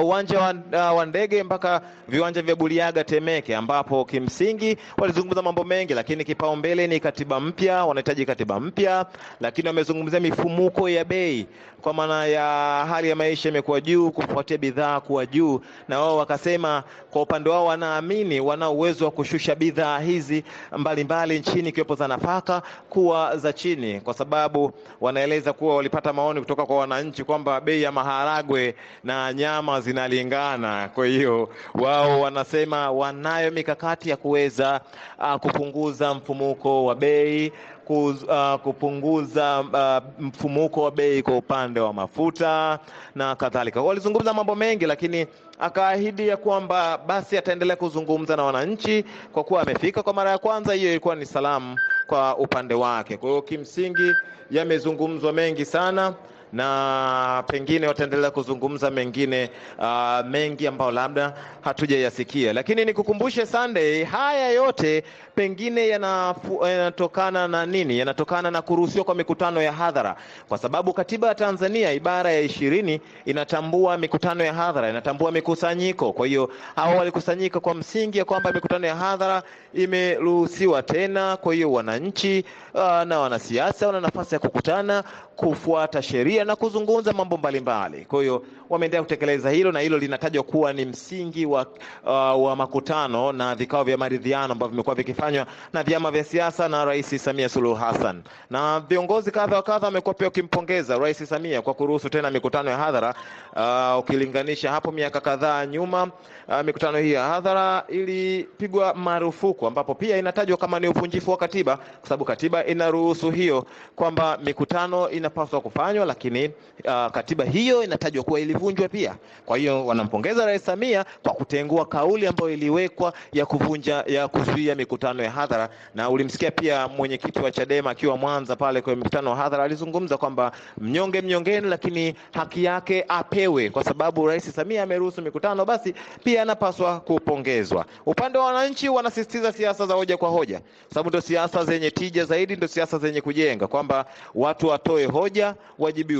uwanja 0.03 0.37
uh, 0.37 0.43
wa, 0.43 0.53
uh, 0.91 0.97
wa 0.97 1.05
ndege 1.05 1.43
mpaka 1.43 1.81
viwanja 2.07 2.41
vya 2.41 2.55
Buliaga 2.55 3.03
Temeke, 3.03 3.55
ambapo 3.55 4.05
kimsingi 4.05 4.77
walizungumza 4.97 5.41
mambo 5.41 5.63
mengi, 5.63 5.93
lakini 5.93 6.23
kipaumbele 6.25 6.87
ni 6.87 6.99
katiba 6.99 7.39
mpya, 7.39 7.85
wanahitaji 7.85 8.25
katiba 8.47 8.59
mpya, 8.59 9.05
lakini 9.41 9.67
wamezungumzia 9.67 10.19
mifumuko 10.19 10.89
ya 10.89 11.05
bei 11.05 11.47
kwa 11.81 11.93
maana 11.93 12.25
ya 12.25 12.43
hali 12.89 13.09
ya 13.09 13.15
maisha 13.15 13.49
imekuwa 13.49 13.81
juu 13.81 14.11
kufuatia 14.11 14.57
bidhaa 14.57 14.99
kuwa 14.99 15.25
juu, 15.25 15.61
na 15.87 15.99
wao 15.99 16.17
wakasema 16.17 16.83
kwa 17.11 17.21
upande 17.21 17.49
wao 17.49 17.65
wanaamini 17.65 18.39
wana 18.39 18.69
uwezo 18.69 19.05
wa 19.05 19.11
kushusha 19.11 19.55
bidhaa 19.55 19.99
hizi 19.99 20.43
mbalimbali 20.71 21.03
mbali 21.03 21.39
nchini 21.39 21.69
ikiwepo 21.69 21.95
za 21.95 22.07
nafaka 22.07 22.61
kuwa 22.89 23.37
za 23.37 23.53
chini, 23.53 24.01
kwa 24.01 24.13
sababu 24.13 24.71
wanaeleza 25.01 25.53
kuwa 25.53 25.75
walipata 25.75 26.13
maoni 26.13 26.39
kutoka 26.39 26.65
kwa 26.65 26.77
wananchi 26.77 27.23
kwamba 27.23 27.61
bei 27.61 27.81
ya 27.83 27.91
maharagwe 27.91 28.75
na 29.03 29.33
nyama 29.33 29.81
zinalingana. 29.81 30.89
Kwa 30.95 31.05
hiyo 31.05 31.49
wao 31.75 32.21
wanasema 32.21 32.91
wanayo 32.91 33.51
mikakati 33.51 34.09
ya 34.09 34.17
kuweza 34.17 34.81
uh, 35.19 35.35
kupunguza 35.35 36.13
mfumuko 36.13 36.85
wa 36.85 36.95
bei 36.95 37.51
Kuz, 37.87 38.23
uh, 38.23 38.55
kupunguza 38.63 39.59
uh, 39.61 40.23
mfumuko 40.25 40.81
wa 40.83 40.91
bei 40.91 41.21
kwa 41.21 41.37
upande 41.37 41.79
wa 41.79 41.93
mafuta 41.93 42.79
na 43.15 43.35
kadhalika. 43.35 43.81
Walizungumza 43.81 44.33
mambo 44.33 44.55
mengi, 44.55 44.85
lakini 44.85 45.27
akaahidi 45.59 46.27
ya 46.27 46.37
kwamba 46.37 46.97
basi 46.97 47.37
ataendelea 47.37 47.75
kuzungumza 47.75 48.35
na 48.35 48.43
wananchi 48.43 49.05
kwa 49.33 49.43
kuwa 49.43 49.61
amefika 49.61 50.03
kwa 50.03 50.13
mara 50.13 50.31
ya 50.31 50.37
kwanza. 50.37 50.73
Hiyo 50.73 50.89
ilikuwa 50.91 51.15
ni 51.15 51.25
salamu 51.25 51.77
kwa 52.07 52.37
upande 52.37 52.73
wake. 52.73 53.17
Kwa 53.17 53.29
hiyo 53.29 53.41
kimsingi 53.41 54.11
yamezungumzwa 54.51 55.33
mengi 55.33 55.65
sana 55.65 56.13
na 56.53 57.43
pengine 57.47 57.87
wataendelea 57.87 58.31
kuzungumza 58.31 58.91
mengine 58.91 59.49
uh, 59.79 60.25
mengi 60.29 60.67
ambayo 60.67 60.91
labda 60.91 61.33
hatujayasikia, 61.61 62.53
lakini 62.53 62.85
nikukumbushe 62.85 63.45
Sunday, 63.45 64.03
haya 64.03 64.49
yote 64.49 65.03
pengine 65.35 65.87
yanatokana 65.87 67.47
na 67.47 67.65
nini? 67.65 67.99
Yanatokana 67.99 68.51
na 68.51 68.61
kuruhusiwa 68.61 69.05
kwa 69.05 69.15
mikutano 69.15 69.61
ya 69.61 69.71
hadhara, 69.71 70.15
kwa 70.49 70.57
sababu 70.57 70.93
katiba 70.93 71.27
ya 71.27 71.35
Tanzania 71.35 71.91
ibara 71.93 72.31
ya 72.31 72.41
ishirini 72.41 73.01
inatambua 73.25 73.97
mikutano 73.97 74.43
ya 74.43 74.53
hadhara, 74.53 74.89
inatambua 74.89 75.31
mikusanyiko. 75.31 76.13
Kwa 76.13 76.27
hiyo 76.27 76.51
hao 76.75 76.97
walikusanyika 76.97 77.59
kwa 77.59 77.73
msingi 77.75 78.17
ya 78.17 78.25
kwamba 78.25 78.51
mikutano 78.51 78.87
ya 78.87 78.95
hadhara 78.95 79.43
imeruhusiwa 79.73 80.83
tena. 80.83 81.37
Kwa 81.37 81.53
hiyo 81.53 81.71
wananchi 81.71 82.45
uh, 82.73 82.81
na 82.81 83.19
wanasiasa 83.19 83.87
wana 83.87 84.01
nafasi 84.01 84.35
ya 84.35 84.39
kukutana, 84.39 85.03
kufuata 85.35 86.01
sheria 86.01 86.36
na 86.45 86.55
kuzungumza 86.55 87.13
mambo 87.13 87.37
mbalimbali. 87.37 88.05
Kwa 88.05 88.21
hiyo 88.21 88.43
wameendelea 88.69 89.03
kutekeleza 89.03 89.49
hilo, 89.49 89.71
na 89.71 89.79
hilo 89.79 89.97
linatajwa 89.97 90.43
kuwa 90.43 90.73
ni 90.73 90.85
msingi 90.85 91.45
wa, 91.45 91.65
uh, 92.05 92.45
wa 92.45 92.55
makutano 92.55 93.31
na 93.31 93.55
vikao 93.55 93.83
vya 93.83 93.97
maridhiano 93.97 94.53
ambavyo 94.53 94.71
vimekuwa 94.71 94.95
vikifanywa 94.95 95.45
na 95.73 95.83
vyama 95.83 96.11
vya 96.11 96.23
siasa 96.23 96.67
na 96.69 96.85
Rais 96.85 97.23
Samia 97.23 97.49
Suluhu 97.49 97.75
Hassan, 97.75 98.23
na 98.49 98.79
viongozi 98.79 99.31
kadha 99.31 99.55
wa 99.55 99.63
kadha 99.63 99.85
wamekuwa 99.87 100.13
pia 100.13 100.27
wakimpongeza 100.27 100.97
Rais 100.97 101.29
Samia 101.29 101.61
kwa 101.61 101.73
kuruhusu 101.73 102.09
tena 102.09 102.31
mikutano 102.31 102.69
ya 102.69 102.77
hadhara 102.77 103.15
uh, 103.55 103.99
ukilinganisha 103.99 104.71
hapo 104.71 104.91
miaka 104.91 105.21
kadhaa 105.21 105.65
nyuma 105.65 106.03
uh, 106.47 106.61
mikutano 106.65 106.97
hii 106.97 107.11
ya 107.11 107.23
hadhara 107.23 107.83
ilipigwa 107.87 108.93
marufuku, 108.93 109.67
ambapo 109.67 109.95
pia 109.95 110.17
inatajwa 110.17 110.57
kama 110.57 110.79
ni 110.79 110.87
uvunjifu 110.87 111.31
wa 111.31 111.37
katiba, 111.37 111.77
kwa 111.77 112.09
sababu 112.09 112.25
katiba 112.25 112.65
inaruhusu 112.65 113.31
hiyo 113.31 113.65
kwamba 113.95 114.37
mikutano 114.43 115.09
inapaswa 115.09 115.61
kufanywa, 115.61 116.05
lakini 116.05 116.26
uh, 116.29 117.07
katiba 117.11 117.45
hiyo 117.45 117.83
inatajwa 117.83 118.23
kuwa 118.23 118.39
ilivunjwa 118.39 118.89
pia. 118.89 119.15
Kwa 119.45 119.57
hiyo 119.57 119.85
wanampongeza 119.85 120.45
Rais 120.45 120.65
Samia 120.65 121.05
kwa 121.23 121.33
kutengua 121.33 121.85
kauli 121.85 122.27
ambayo 122.27 122.49
iliwekwa 122.53 123.13
ya 123.33 123.45
kuvunja 123.45 124.03
ya 124.07 124.27
kuzuia 124.27 124.75
mikutano 124.75 125.23
ya 125.23 125.31
hadhara, 125.31 125.69
na 125.95 126.09
ulimsikia 126.09 126.51
pia 126.51 126.87
mwenyekiti 126.87 127.39
wa 127.39 127.51
Chadema 127.51 127.89
akiwa 127.91 128.17
Mwanza 128.17 128.55
pale 128.55 128.81
kwenye 128.81 128.97
mikutano 128.97 129.29
ya 129.29 129.35
hadhara 129.35 129.63
alizungumza 129.63 130.17
kwamba 130.17 130.51
mnyonge 130.77 131.21
mnyongeni, 131.21 131.67
lakini 131.69 132.15
haki 132.33 132.63
yake 132.63 133.05
apewe, 133.07 133.69
kwa 133.69 133.83
sababu 133.83 134.27
Rais 134.27 134.55
Samia 134.55 134.83
ameruhusu 134.83 135.21
mikutano, 135.21 135.65
basi 135.65 135.93
pia 136.23 136.41
anapaswa 136.41 136.99
kupongezwa. 136.99 137.85
Upande 138.05 138.37
wa 138.37 138.45
wananchi 138.45 138.89
wanasisitiza 138.89 139.51
siasa 139.51 139.85
za 139.85 139.93
hoja 139.93 140.17
kwa 140.17 140.29
hoja, 140.29 140.61
sababu 140.89 141.09
ndio 141.09 141.21
siasa 141.21 141.65
zenye 141.65 141.91
tija 141.91 142.25
zaidi, 142.25 142.55
ndio 142.55 142.67
siasa 142.67 142.97
zenye 142.97 143.21
kujenga, 143.21 143.67
kwamba 143.67 144.05
watu 144.35 144.67
watoe 144.67 145.05
hoja, 145.05 145.55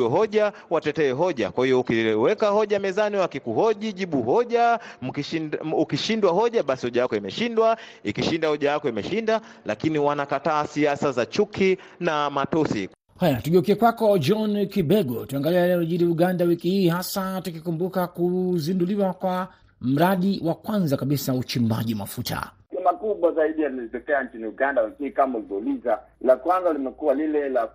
wajibiwe 0.03 0.09
hoja, 0.09 0.53
watetee 0.69 1.11
hoja. 1.11 1.51
Kwa 1.51 1.65
hiyo 1.65 1.79
ukiweka 1.79 2.47
hoja 2.49 2.79
mezani, 2.79 3.17
wakikuhoji 3.17 3.93
jibu 3.93 4.23
hoja, 4.23 4.79
mkishinda, 5.01 5.57
ukishindwa 5.77 6.31
hoja, 6.31 6.63
basi 6.63 6.85
hoja 6.85 7.01
yako 7.01 7.15
imeshindwa, 7.15 7.77
ikishinda 8.03 8.47
hoja 8.47 8.71
yako 8.71 8.89
imeshinda, 8.89 9.41
lakini 9.65 9.99
wanakataa 9.99 10.67
siasa 10.67 11.11
za 11.11 11.25
chuki 11.25 11.77
na 11.99 12.29
matusi. 12.29 12.89
Haya, 13.19 13.41
tugeukie 13.41 13.75
kwako 13.75 14.17
John 14.17 14.67
Kibego, 14.67 15.25
tuangalia 15.25 15.59
yanayojiri 15.59 16.05
Uganda 16.05 16.45
wiki 16.45 16.69
hii, 16.69 16.87
hasa 16.87 17.41
tukikumbuka 17.41 18.07
kuzinduliwa 18.07 19.13
kwa 19.13 19.47
mradi 19.81 20.41
wa 20.45 20.55
kwanza 20.55 20.97
kabisa 20.97 21.33
uchimbaji 21.33 21.95
mafuta 21.95 22.51
makubwa 22.91 23.31
zaidi 23.31 23.61
yalitokea 23.61 24.23
nchini 24.23 24.45
Uganda 24.45 24.81
lakini 24.81 25.11
kama 25.11 25.37
ulivyouliza. 25.37 25.99
La 26.21 26.35
kwanza 26.35 26.73
limekuwa 26.73 27.13
lile 27.13 27.49
la 27.49 27.67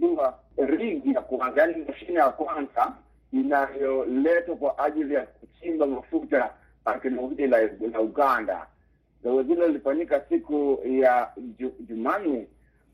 kuzindua 0.00 0.38
rigi 0.56 1.14
ya 1.14 1.20
kuangalia 1.20 1.84
mashine 1.88 2.14
ya 2.18 2.30
kwanza 2.30 2.92
inayoletwa 3.32 4.56
kwa 4.56 4.78
ajili 4.78 5.14
ya 5.14 5.26
kuchimba 5.26 5.86
mafuta 5.86 6.50
hili 7.36 7.46
la, 7.46 7.60
la 7.92 8.00
Uganda. 8.00 8.66
Zoezi 9.22 9.48
hilo 9.48 9.66
lilifanyika 9.66 10.20
siku 10.28 10.78
ya 10.84 11.32
Jumanne 11.80 12.46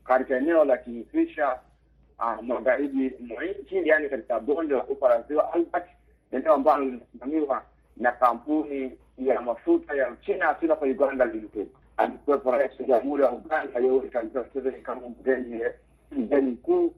katika 0.03 0.37
eneo 0.37 0.65
la 0.65 0.77
Kingfisher 0.77 1.59
uh, 2.19 2.43
magharibi 2.43 3.13
mwa 3.19 3.43
nchi, 3.45 3.87
yaani 3.87 4.09
katika 4.09 4.39
bonde 4.39 4.75
la 4.75 4.83
ufa 4.83 5.09
la 5.09 5.21
ziwa 5.21 5.53
Albert, 5.53 5.85
eneo 6.31 6.53
ambalo 6.53 6.85
linasimamiwa 6.85 7.63
na 7.97 8.11
kampuni 8.11 8.97
ya 9.17 9.41
mafuta 9.41 9.95
ya 9.95 10.15
China 10.25 10.53
kwa 10.75 10.87
Uganda 10.87 11.25
Limited. 11.25 11.67
Alikuwepo 11.97 12.51
rais 12.51 12.79
wa 12.79 12.85
jamhuri 12.85 13.23
ya 13.23 13.31
Uganda 13.31 13.79
Yoweri 13.79 14.09
Kaguta 14.09 14.43
Museveni 14.43 14.81
kama 14.81 15.01
mgeni 15.09 15.61
mgeni 16.11 16.51
mkuu, 16.51 16.93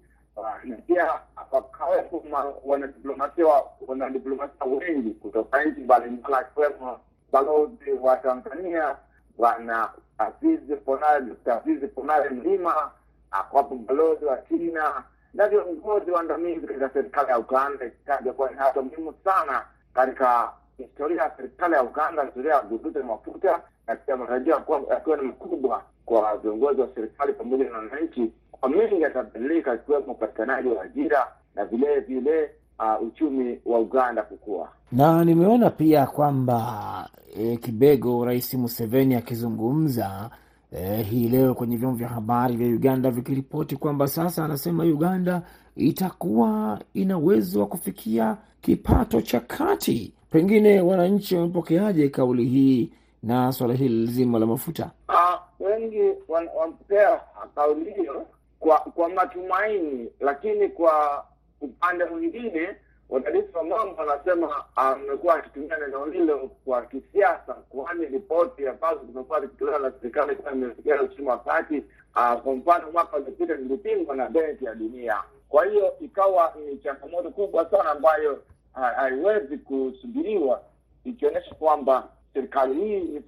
na 0.63 0.75
pia 0.75 1.13
wakawepo 1.51 2.23
wanadiplomasia 2.65 3.45
wanadiplomasia 3.87 4.65
wengi 4.65 5.09
kutoka 5.11 5.63
nchi 5.65 5.81
mbalimbali, 5.81 6.35
akiwemo 6.35 6.99
balozi 7.31 7.91
wa 8.01 8.17
Tanzania 8.17 8.95
bwana 9.37 9.89
Azizi 10.17 10.75
Dkt. 10.75 11.47
Azizi 11.47 11.87
Ponare 11.87 12.29
Mlima, 12.29 12.91
akwapo 13.31 13.75
balozi 13.75 14.25
wa 14.25 14.37
China 14.37 15.03
na 15.33 15.47
viongozi 15.49 16.11
waandamizi 16.11 16.67
katika 16.67 16.89
serikali 16.89 17.29
ya 17.29 17.39
Uganda, 17.39 17.85
ikitaja 17.85 18.33
kuwa 18.33 18.49
ni 18.51 18.57
hatua 18.57 18.83
muhimu 18.83 19.13
sana 19.23 19.65
katika 19.93 20.51
historia 20.77 21.21
ya 21.23 21.31
serikali 21.37 21.73
ya 21.73 21.83
Uganda, 21.83 22.23
historia 22.23 22.53
ya 22.53 22.61
guduza 22.61 23.03
mafuta, 23.03 23.61
na 23.87 23.95
pia 23.95 24.17
matarajio 24.17 24.61
yakiwa 24.89 25.17
ni 25.17 25.23
makubwa 25.23 25.83
kwa 26.05 26.37
viongozi 26.37 26.81
wa 26.81 26.87
serikali 26.95 27.33
pamoja 27.33 27.69
na 27.69 27.77
wananchi. 27.77 28.33
Mengi 28.67 29.01
yatabadilika, 29.01 29.75
ikiwemo 29.75 30.11
upatikanaji 30.11 30.67
wa 30.69 30.83
ajira 30.83 31.27
na 31.55 31.65
vile 31.65 31.99
vile 31.99 32.51
uh, 32.79 33.07
uchumi 33.07 33.59
wa 33.65 33.79
Uganda 33.79 34.23
kukua. 34.23 34.69
Na 34.91 35.25
nimeona 35.25 35.69
pia 35.69 36.05
kwamba 36.05 37.09
e, 37.39 37.57
Kibego, 37.57 38.25
Rais 38.25 38.53
Museveni 38.53 39.15
akizungumza 39.15 40.29
e, 40.71 41.01
hii 41.03 41.29
leo 41.29 41.53
kwenye 41.53 41.77
vyombo 41.77 41.97
vya 41.97 42.07
habari 42.07 42.55
vya 42.55 42.67
Uganda 42.67 43.11
vikiripoti 43.11 43.75
kwamba 43.75 44.07
sasa 44.07 44.45
anasema 44.45 44.83
Uganda 44.83 45.41
itakuwa 45.75 46.79
ina 46.93 47.17
uwezo 47.17 47.59
wa 47.59 47.65
kufikia 47.67 48.37
kipato 48.61 49.21
cha 49.21 49.39
kati. 49.39 50.13
Pengine 50.31 50.81
wananchi 50.81 51.35
wamepokeaje 51.35 52.09
kauli 52.09 52.45
hii 52.45 52.91
na 53.23 53.51
swala 53.51 53.73
hili 53.73 54.05
zima 54.07 54.39
la 54.39 54.45
mafuta? 54.45 54.91
Uh, 55.09 55.67
wengi 55.67 56.13
wamepokea 56.27 57.21
kauli 57.55 57.91
hiyo 57.93 58.25
kwa 58.59 58.79
kwa 58.79 59.09
matumaini, 59.09 60.11
lakini 60.19 60.69
kwa 60.69 61.25
upande 61.61 62.05
mwingine 62.05 62.75
wadadisi 63.09 63.57
wa 63.57 63.63
mambo 63.63 63.95
wanasema 64.01 64.65
amekuwa 64.75 65.33
uh, 65.33 65.39
akitumia 65.39 65.77
neno 65.77 66.05
hilo 66.05 66.51
kwa 66.65 66.81
kisiasa, 66.81 67.53
kwani 67.53 68.05
ripoti 68.05 68.67
ambazo 68.67 68.99
zimekuwa 69.05 69.41
zikitolewa 69.41 69.79
na 69.79 69.91
serikali 70.01 70.35
kuwa 70.35 70.51
imefikia 70.51 71.01
uchumi 71.01 71.27
wa 71.27 71.39
kati. 71.39 71.83
Uh, 72.15 72.33
kwa 72.41 72.55
mfano 72.55 72.91
mwaka 72.91 73.17
uliopita 73.17 73.55
zilipingwa 73.55 74.15
na 74.15 74.29
Benki 74.29 74.65
ya 74.65 74.75
Dunia. 74.75 75.23
Kwa 75.49 75.65
hiyo 75.65 75.93
ikawa 75.99 76.53
ni 76.65 76.77
changamoto 76.77 77.29
kubwa 77.31 77.69
sana 77.71 77.91
ambayo 77.91 78.43
haiwezi 78.73 79.57
kusubiriwa, 79.57 80.61
ikionyesha 81.05 81.55
kwamba 81.55 82.07
serikali 82.33 82.73
hii 82.81 83.21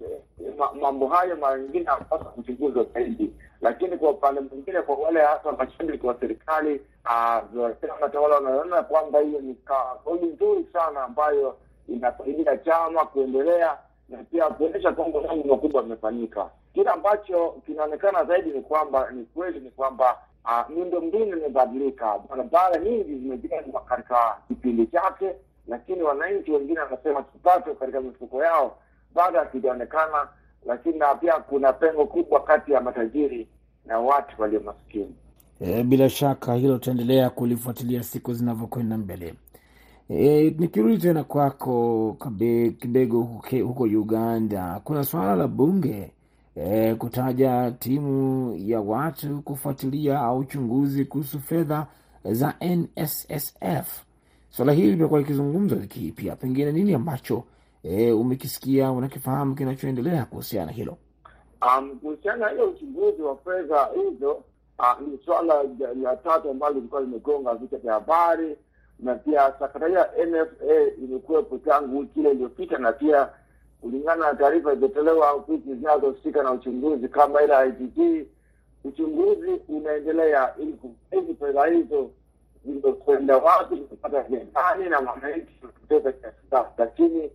mambo 0.81 1.07
hayo 1.07 1.35
mara 1.35 1.59
nyingine 1.59 1.85
hapasa 1.85 2.25
kuchunguzwa 2.25 2.83
zaidi. 2.93 3.31
Lakini 3.61 3.97
kwa 3.97 4.09
upande 4.09 4.41
mwingine, 4.41 4.81
kwa 4.81 4.95
wale 4.95 5.21
hasa 5.21 5.51
mashabiki 5.51 6.07
wa 6.07 6.19
serikali 6.19 6.81
vyama 7.81 8.09
tawala 8.11 8.35
wanaona 8.35 8.83
kwamba 8.83 9.19
hiyo 9.19 9.39
ni 9.41 9.53
kauli 9.55 10.25
nzuri 10.25 10.67
sana 10.73 11.03
ambayo 11.03 11.57
inasaidia 11.89 12.57
chama 12.57 13.05
kuendelea 13.05 13.77
na 14.09 14.17
pia 14.23 14.47
kuonyesha 14.49 14.91
kwamba 14.91 15.21
mambo 15.21 15.47
makubwa 15.47 15.81
amefanyika. 15.81 16.49
Kile 16.73 16.89
ambacho 16.89 17.55
kinaonekana 17.65 18.23
zaidi 18.25 18.49
ni 18.49 18.61
kwamba 18.61 19.11
ni 19.11 19.23
kweli 19.25 19.59
ni 19.59 19.69
kwamba 19.71 20.17
miundo 20.69 21.01
mbinu 21.01 21.37
imebadilika, 21.37 22.19
barabara 22.29 22.77
nyingi 22.77 23.15
zimejengwa 23.15 23.81
katika 23.81 24.37
kipindi 24.47 24.87
chake, 24.87 25.35
lakini 25.67 26.03
wananchi 26.03 26.51
wengine 26.51 26.79
wanasema 26.79 27.23
kipato 27.23 27.75
katika 27.75 28.01
mifuko 28.01 28.43
yao 28.43 28.77
bado 29.15 29.39
hakijaonekana, 29.39 30.27
lakini 30.65 30.99
na 30.99 31.15
pia 31.15 31.33
kuna 31.33 31.73
pengo 31.73 32.05
kubwa 32.05 32.43
kati 32.43 32.71
ya 32.71 32.81
matajiri 32.81 33.47
na 33.85 33.99
watu 33.99 34.41
walio 34.41 34.59
maskini. 34.59 35.15
E, 35.59 35.83
bila 35.83 36.09
shaka 36.09 36.53
hilo 36.55 36.73
tutaendelea 36.77 37.29
kulifuatilia 37.29 38.03
siku 38.03 38.33
zinavyokwenda 38.33 38.97
mbele. 38.97 39.33
E, 40.09 40.55
nikirudi 40.59 40.97
tena 40.97 41.23
kwako 41.23 42.17
Kibego 42.79 43.21
huko 43.63 43.83
Uganda, 43.83 44.81
kuna 44.83 45.03
suala 45.03 45.35
la 45.35 45.47
bunge 45.47 46.11
e, 46.55 46.95
kutaja 46.95 47.71
timu 47.79 48.53
ya 48.57 48.81
watu 48.81 49.41
kufuatilia 49.41 50.19
au 50.19 50.37
uchunguzi 50.37 51.05
kuhusu 51.05 51.39
fedha 51.39 51.87
za 52.25 52.53
NSSF. 52.61 54.03
Swala 54.49 54.71
hili 54.73 54.89
limekuwa 54.91 55.19
likizungumzwa 55.19 55.77
wiki 55.77 55.99
hii 55.99 56.11
pia, 56.11 56.35
pengine 56.35 56.71
nini 56.71 56.93
ambacho 56.93 57.43
e, 57.83 58.11
umekisikia 58.11 58.91
unakifahamu 58.91 59.55
kinachoendelea 59.55 60.25
kuhusiana 60.25 60.65
na 60.65 60.71
hilo? 60.71 60.97
Um, 61.77 61.99
kuhusiana 61.99 62.37
na 62.45 62.49
hiyo 62.51 62.69
uchunguzi 62.69 63.21
wa 63.21 63.37
fedha 63.37 63.89
hizo 63.95 64.31
uh, 64.79 65.07
ni 65.07 65.19
swala 65.25 65.63
la 66.01 66.15
tatu 66.17 66.49
ambalo 66.49 66.73
lilikuwa 66.73 67.01
limegonga 67.01 67.55
vichwa 67.55 67.79
vya 67.79 67.93
habari 67.93 68.55
na 68.99 69.15
pia 69.15 69.53
sakata 69.59 69.87
ya 69.89 70.09
NFA 70.25 70.95
imekuwepo 71.03 71.57
tangu 71.57 71.99
wiki 71.99 72.19
ile 72.19 72.31
iliyopita, 72.31 72.77
na 72.77 72.91
pia 72.91 73.29
kulingana 73.81 74.27
na 74.27 74.33
taarifa 74.35 74.71
ilizotolewa 74.71 75.31
ofisi 75.31 75.75
zinazohusika 75.75 76.43
na 76.43 76.51
uchunguzi 76.51 77.07
kama 77.09 77.41
ile 77.43 77.53
IGP, 77.69 78.27
uchunguzi 78.83 79.51
unaendelea 79.69 80.53
ili 80.59 80.73
kubaini 80.73 81.35
fedha 81.35 81.65
hizo 81.65 82.09
zimekwenda 82.65 83.37
wapi, 83.37 83.75
zimepata 83.75 84.23
gani 84.23 84.89
na 84.89 85.01
mwananchi 85.01 85.53
kupoteza 85.61 86.11
kiasi 86.11 86.37
gani, 86.51 86.67
lakini 86.77 87.31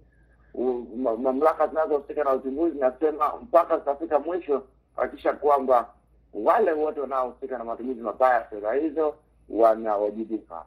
mamlaka 1.23 1.67
zinazohusika 1.69 2.25
na 2.25 2.33
uchunguzi 2.33 2.73
zinasema 2.75 3.33
mpaka 3.43 3.79
zitafika 3.79 4.19
mwisho 4.19 4.63
kuhakikisha 4.95 5.33
kwamba 5.33 5.89
wale 6.35 6.73
wote 6.73 7.01
wanaohusika 7.01 7.59
na 7.59 7.65
matumizi 7.65 8.01
mabaya 8.01 8.35
ya 8.35 8.45
fedha 8.45 8.73
hizo 8.73 9.15
wanawajibika. 9.49 10.63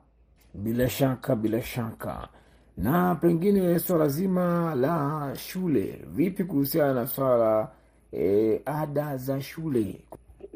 Bila 0.54 0.89
shaka, 0.89 1.36
bila 1.36 1.62
shaka. 1.62 2.28
Na 2.78 3.15
pengine 3.15 3.80
swala 3.80 4.08
zima 4.08 4.75
la 4.75 5.32
shule, 5.36 6.02
vipi 6.08 6.43
kuhusiana 6.43 6.93
na 6.93 7.08
swala 7.08 7.67
e, 8.13 8.62
ada 8.65 9.17
za 9.17 9.41
shule? 9.41 10.02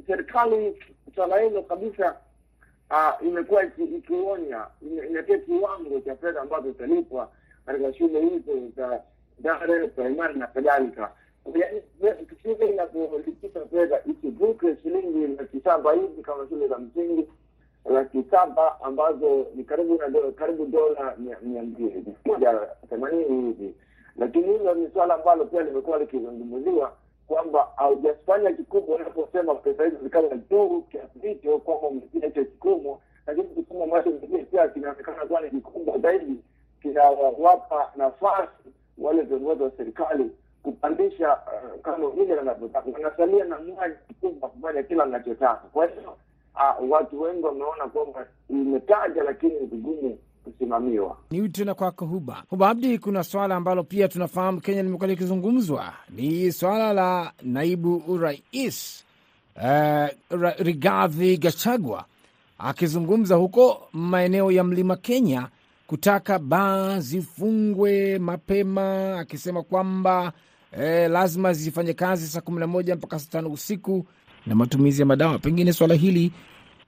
Serikali 0.07 0.83
swala 1.15 1.39
hilo 1.41 1.61
kabisa 1.63 2.15
uh, 2.91 3.27
imekuwa 3.27 3.63
ikionya, 3.63 4.65
inatia 5.09 5.37
kiwango 5.37 5.99
cha 5.99 6.15
fedha 6.15 6.41
ambazo 6.41 6.67
zitalipwa 6.71 7.29
katika 7.65 7.93
shule 7.93 8.21
hizo 8.21 8.51
za 8.75 9.01
dare 9.39 9.87
primari 9.87 10.39
na 10.39 10.47
kadhalika. 10.47 11.11
Shule 12.43 12.69
inapolipisa 12.69 13.65
fedha 13.65 13.99
isivuke 14.05 14.75
shilingi 14.83 15.27
laki 15.27 15.59
saba 15.59 15.93
hivi 15.93 16.21
kama 16.21 16.47
shule 16.49 16.67
za 16.67 16.77
msingi 16.77 17.27
laki 17.85 18.23
saba 18.31 18.81
ambazo 18.81 19.45
ni 19.55 19.63
karibu 19.63 19.95
na 19.97 20.31
karibu 20.31 20.65
dola 20.65 21.15
mia 21.41 21.63
mbili 21.63 22.05
moja 22.25 22.67
themanini 22.89 23.41
hivi, 23.41 23.75
lakini 24.17 24.57
hilo 24.57 24.73
ni 24.73 24.89
swala 24.93 25.15
ambalo 25.15 25.45
pia 25.45 25.61
limekuwa 25.61 25.99
likizungumziwa 25.99 26.93
kwamba 27.27 27.67
haujafanya 27.75 28.53
kikubwa 28.53 28.95
unaposema 28.95 29.55
pesa 29.55 29.83
hizo 29.85 29.97
zikawa 30.03 30.37
juu 30.49 30.81
kiasi 30.81 31.19
hicho 31.19 31.57
kwamba 31.59 31.87
umefia 31.87 32.27
hicho 32.27 32.99
lakini 33.27 33.47
kikumu 33.47 33.83
ambacho 33.83 34.11
pia 34.51 34.67
kinaonekana 34.67 35.25
kuwa 35.25 35.41
ni 35.41 35.49
kikubwa 35.49 35.97
zaidi, 35.97 36.35
kinawapa 36.81 37.91
nafasi 37.95 38.69
wale 38.97 39.21
viongozi 39.21 39.63
wa 39.63 39.71
serikali 39.77 40.31
kupandisha 40.63 41.33
uh, 41.37 41.81
kama 41.81 42.09
vile 42.09 42.33
wanavyotaka, 42.35 42.89
wanasalia 42.93 43.45
na 43.45 43.59
mwanya 43.59 43.95
mkubwa 44.09 44.49
kufanya 44.49 44.83
kila 44.83 45.03
anachotaka. 45.03 45.55
Kwa 45.73 45.85
hiyo 45.87 46.17
uh, 46.55 46.91
watu 46.91 47.21
wengi 47.21 47.43
wameona 47.45 47.87
kwamba 47.87 48.25
imetaja, 48.49 49.23
lakini 49.23 49.53
ni 49.59 49.65
vigumu 49.65 50.17
kusimamiwa. 50.43 51.17
Ni 51.31 51.49
tena 51.49 51.73
kwako 51.73 52.05
Huba 52.05 52.43
Huba 52.49 52.69
Abdi, 52.69 52.99
kuna 52.99 53.23
swala 53.23 53.55
ambalo 53.55 53.83
pia 53.83 54.07
tunafahamu 54.07 54.61
Kenya 54.61 54.83
limekuwa 54.83 55.07
likizungumzwa, 55.07 55.93
ni 56.09 56.51
swala 56.51 56.93
la 56.93 57.31
naibu 57.41 58.03
urais 58.07 59.05
uh, 59.55 60.07
Rigathi 60.57 61.37
Gachagua 61.37 62.05
akizungumza 62.57 63.35
huko 63.35 63.87
maeneo 63.93 64.51
ya 64.51 64.63
mlima 64.63 64.95
Kenya 64.95 65.47
kutaka 65.87 66.39
baa 66.39 66.99
zifungwe 66.99 68.19
mapema, 68.19 69.19
akisema 69.19 69.63
kwamba 69.63 70.33
eh, 70.77 71.09
lazima 71.11 71.53
zifanye 71.53 71.93
kazi 71.93 72.27
saa 72.27 72.41
kumi 72.41 72.59
na 72.59 72.67
moja 72.67 72.95
mpaka 72.95 73.19
saa 73.19 73.31
tano 73.31 73.49
usiku 73.51 74.05
na 74.45 74.55
matumizi 74.55 75.01
ya 75.01 75.05
madawa. 75.05 75.39
Pengine 75.39 75.73
swala 75.73 75.93
hili 75.95 76.31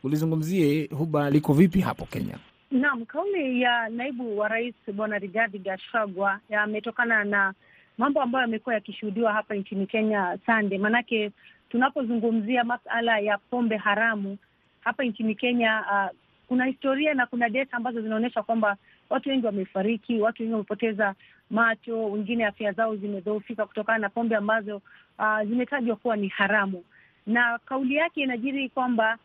ulizungumzie, 0.04 0.90
Huba, 0.98 1.30
liko 1.30 1.54
vipi 1.54 1.82
hapo 1.82 2.06
Kenya? 2.06 2.38
Naam, 2.72 3.06
kauli 3.06 3.62
ya 3.62 3.90
naibu 3.90 4.38
wa 4.40 4.48
rais 4.48 4.76
bwana 4.94 5.18
Rigathi 5.20 5.60
Gachagua 5.60 6.40
yametokana 6.50 7.24
na 7.24 7.54
mambo 7.98 8.22
ambayo 8.22 8.42
yamekuwa 8.42 8.76
yakishuhudiwa 8.76 9.34
hapa 9.34 9.56
nchini 9.56 9.88
Kenya 9.88 10.38
sande, 10.46 10.78
maanake 10.78 11.32
tunapozungumzia 11.70 12.64
masala 12.64 13.20
ya 13.20 13.38
pombe 13.38 13.78
haramu 13.78 14.38
hapa 14.82 15.04
nchini 15.04 15.36
Kenya 15.36 15.84
uh, 15.92 16.18
kuna 16.48 16.66
historia 16.66 17.14
na 17.14 17.26
kuna 17.26 17.50
data 17.50 17.78
ambazo 17.78 18.02
zinaonyesha 18.02 18.44
kwamba 18.44 18.78
watu 19.10 19.30
wengi 19.30 19.46
wamefariki, 19.46 20.20
watu 20.20 20.42
wengi 20.44 20.54
wamepoteza 20.54 21.16
macho, 21.50 22.06
wengine 22.12 22.46
afya 22.46 22.72
zao 22.72 22.96
zimedhoofika 22.96 23.66
kutokana 23.66 23.98
na 23.98 24.10
pombe 24.10 24.36
ambazo 24.36 24.82
uh, 25.20 25.42
zimetajwa 25.48 25.96
kuwa 25.96 26.16
ni 26.16 26.28
haramu. 26.28 26.84
Na 27.28 27.60
kauli 27.66 27.96
yake 27.96 28.22
inajiri 28.22 28.70
kwamba 28.70 29.18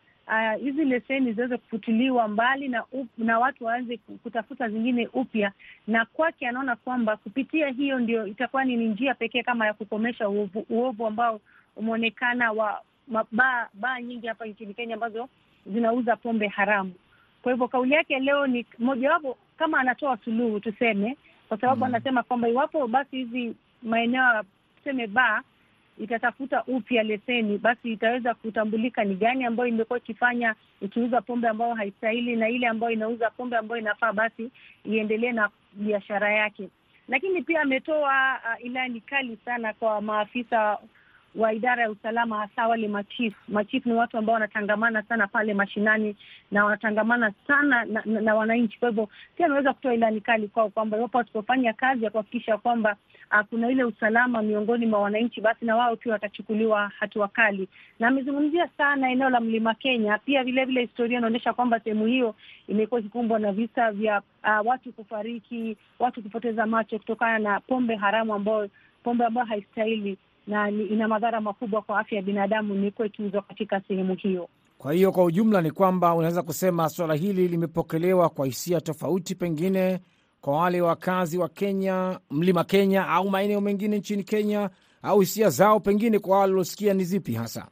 hizi 0.59 0.81
uh, 0.81 0.87
leseni 0.87 1.33
ziweze 1.33 1.57
kufutiliwa 1.57 2.27
mbali 2.27 2.67
na 2.67 2.83
up, 2.91 3.07
na 3.17 3.39
watu 3.39 3.65
waanze 3.65 3.97
kutafuta 3.97 4.69
zingine 4.69 5.07
upya, 5.13 5.51
na 5.87 6.05
kwake 6.05 6.47
anaona 6.47 6.75
kwamba 6.75 7.17
kupitia 7.17 7.67
hiyo 7.67 7.99
ndio 7.99 8.27
itakuwa 8.27 8.65
ni 8.65 8.75
njia 8.87 9.13
pekee 9.15 9.43
kama 9.43 9.65
ya 9.65 9.73
kukomesha 9.73 10.29
uovu, 10.29 10.65
uovu 10.69 11.07
ambao 11.07 11.39
umeonekana 11.75 12.51
wa 12.51 12.81
baa 13.31 13.67
baa 13.73 14.01
nyingi 14.01 14.27
hapa 14.27 14.45
nchini 14.45 14.73
Kenya 14.73 14.93
ambazo 14.93 15.29
zinauza 15.65 16.15
pombe 16.15 16.47
haramu. 16.47 16.93
Kwa 17.41 17.51
hivyo 17.51 17.67
kauli 17.67 17.93
yake 17.93 18.19
leo 18.19 18.47
ni 18.47 18.65
mojawapo 18.79 19.37
kama 19.57 19.79
anatoa 19.79 20.17
suluhu 20.17 20.59
tuseme, 20.59 21.17
kwa 21.47 21.57
sababu 21.59 21.77
mm, 21.79 21.83
anasema 21.83 22.23
kwamba 22.23 22.49
iwapo 22.49 22.87
basi 22.87 23.15
hizi 23.17 23.55
maeneo 23.83 24.43
tuseme 24.77 25.07
baa 25.07 25.41
itatafuta 25.97 26.63
upya 26.67 27.03
leseni, 27.03 27.57
basi 27.57 27.91
itaweza 27.93 28.33
kutambulika 28.33 29.03
ni 29.03 29.15
gani 29.15 29.45
ambayo 29.45 29.69
imekuwa 29.69 29.99
ikifanya 29.99 30.55
ikiuza 30.81 31.21
pombe 31.21 31.47
ambayo 31.47 31.73
haistahili 31.73 32.35
na 32.35 32.49
ile 32.49 32.67
ambayo 32.67 32.93
inauza 32.93 33.29
pombe 33.29 33.57
ambayo 33.57 33.81
inafaa, 33.81 34.13
basi 34.13 34.51
iendelee 34.85 35.31
na 35.31 35.49
biashara 35.73 36.33
yake. 36.33 36.69
Lakini 37.07 37.41
pia 37.41 37.61
ametoa 37.61 38.39
uh, 38.59 38.65
ilani 38.65 39.01
kali 39.01 39.37
sana 39.45 39.73
kwa 39.73 40.01
maafisa 40.01 40.77
wa 41.35 41.53
idara 41.53 41.83
ya 41.83 41.91
usalama 41.91 42.37
hasa 42.37 42.67
wale 42.67 42.87
machifu. 42.87 43.37
Machifu 43.47 43.89
ni 43.89 43.95
watu 43.95 44.17
ambao 44.17 44.33
wanatangamana 44.33 45.03
sana 45.03 45.27
pale 45.27 45.53
mashinani 45.53 46.15
na 46.51 46.65
wanatangamana 46.65 47.31
sana 47.47 47.85
na, 47.85 48.01
na, 48.05 48.21
na 48.21 48.35
wananchi. 48.35 48.79
Kwa 48.79 48.89
hivyo 48.89 49.09
pia 49.35 49.45
ameweza 49.45 49.73
kutoa 49.73 49.93
ilani 49.93 50.21
kali 50.21 50.47
kwao 50.47 50.69
kwamba 50.69 50.97
iwapo 50.97 51.17
wasipofanya 51.17 51.73
kazi 51.73 52.03
ya 52.03 52.11
kuhakikisha 52.11 52.57
kwamba 52.57 52.95
uh, 53.31 53.39
kuna 53.49 53.69
ile 53.71 53.83
usalama 53.83 54.41
miongoni 54.41 54.85
mwa 54.85 54.99
wananchi, 55.01 55.41
basi 55.41 55.65
na 55.65 55.75
wao 55.75 55.95
pia 55.95 56.13
watachukuliwa 56.13 56.91
hatua 56.99 57.27
kali. 57.27 57.67
Na 57.99 58.07
amezungumzia 58.07 58.67
sana 58.77 59.11
eneo 59.11 59.29
la 59.29 59.39
Mlima 59.39 59.73
Kenya. 59.73 60.17
Pia 60.17 60.43
vile 60.43 60.65
vile 60.65 60.81
historia 60.81 61.17
inaonyesha 61.17 61.53
kwamba 61.53 61.79
sehemu 61.79 62.05
hiyo 62.05 62.35
imekuwa 62.67 62.99
ikikumbwa 62.99 63.39
na 63.39 63.51
visa 63.51 63.91
vya 63.91 64.21
uh, 64.43 64.67
watu 64.67 64.93
kufariki, 64.93 65.77
watu 65.99 66.21
kupoteza 66.23 66.65
macho 66.65 66.97
kutokana 66.99 67.39
na 67.39 67.59
pombe 67.59 67.95
haramu 67.95 68.33
ambayo 68.33 68.69
pombe 69.03 69.25
ambayo 69.25 69.47
haistahili 69.47 70.17
na 70.47 70.69
ina 70.69 71.07
madhara 71.07 71.41
makubwa 71.41 71.81
kwa 71.81 71.99
afya 71.99 72.15
ya 72.15 72.21
binadamu 72.23 72.75
imekuwa 72.75 73.07
ikiuzwa 73.07 73.41
katika 73.41 73.81
sehemu 73.87 74.15
hiyo. 74.15 74.49
Kwa 74.77 74.93
hiyo 74.93 75.11
kwa 75.11 75.23
ujumla 75.23 75.61
ni 75.61 75.71
kwamba 75.71 76.13
unaweza 76.15 76.41
kusema 76.43 76.89
suala 76.89 77.13
hili 77.13 77.47
limepokelewa 77.47 78.29
kwa 78.29 78.45
hisia 78.45 78.81
tofauti, 78.81 79.35
pengine 79.35 79.99
kwa 80.41 80.57
wale 80.57 80.81
wakazi 80.81 81.37
wa 81.37 81.49
Kenya, 81.49 82.19
mlima 82.31 82.63
Kenya 82.63 83.07
au 83.07 83.29
maeneo 83.29 83.61
mengine 83.61 83.97
nchini 83.97 84.23
Kenya, 84.23 84.69
au 85.01 85.19
hisia 85.19 85.49
zao 85.49 85.79
pengine 85.79 86.19
kwa 86.19 86.39
wale 86.39 86.51
waliosikia 86.51 86.93
ni 86.93 87.03
zipi 87.03 87.33
hasa? 87.33 87.67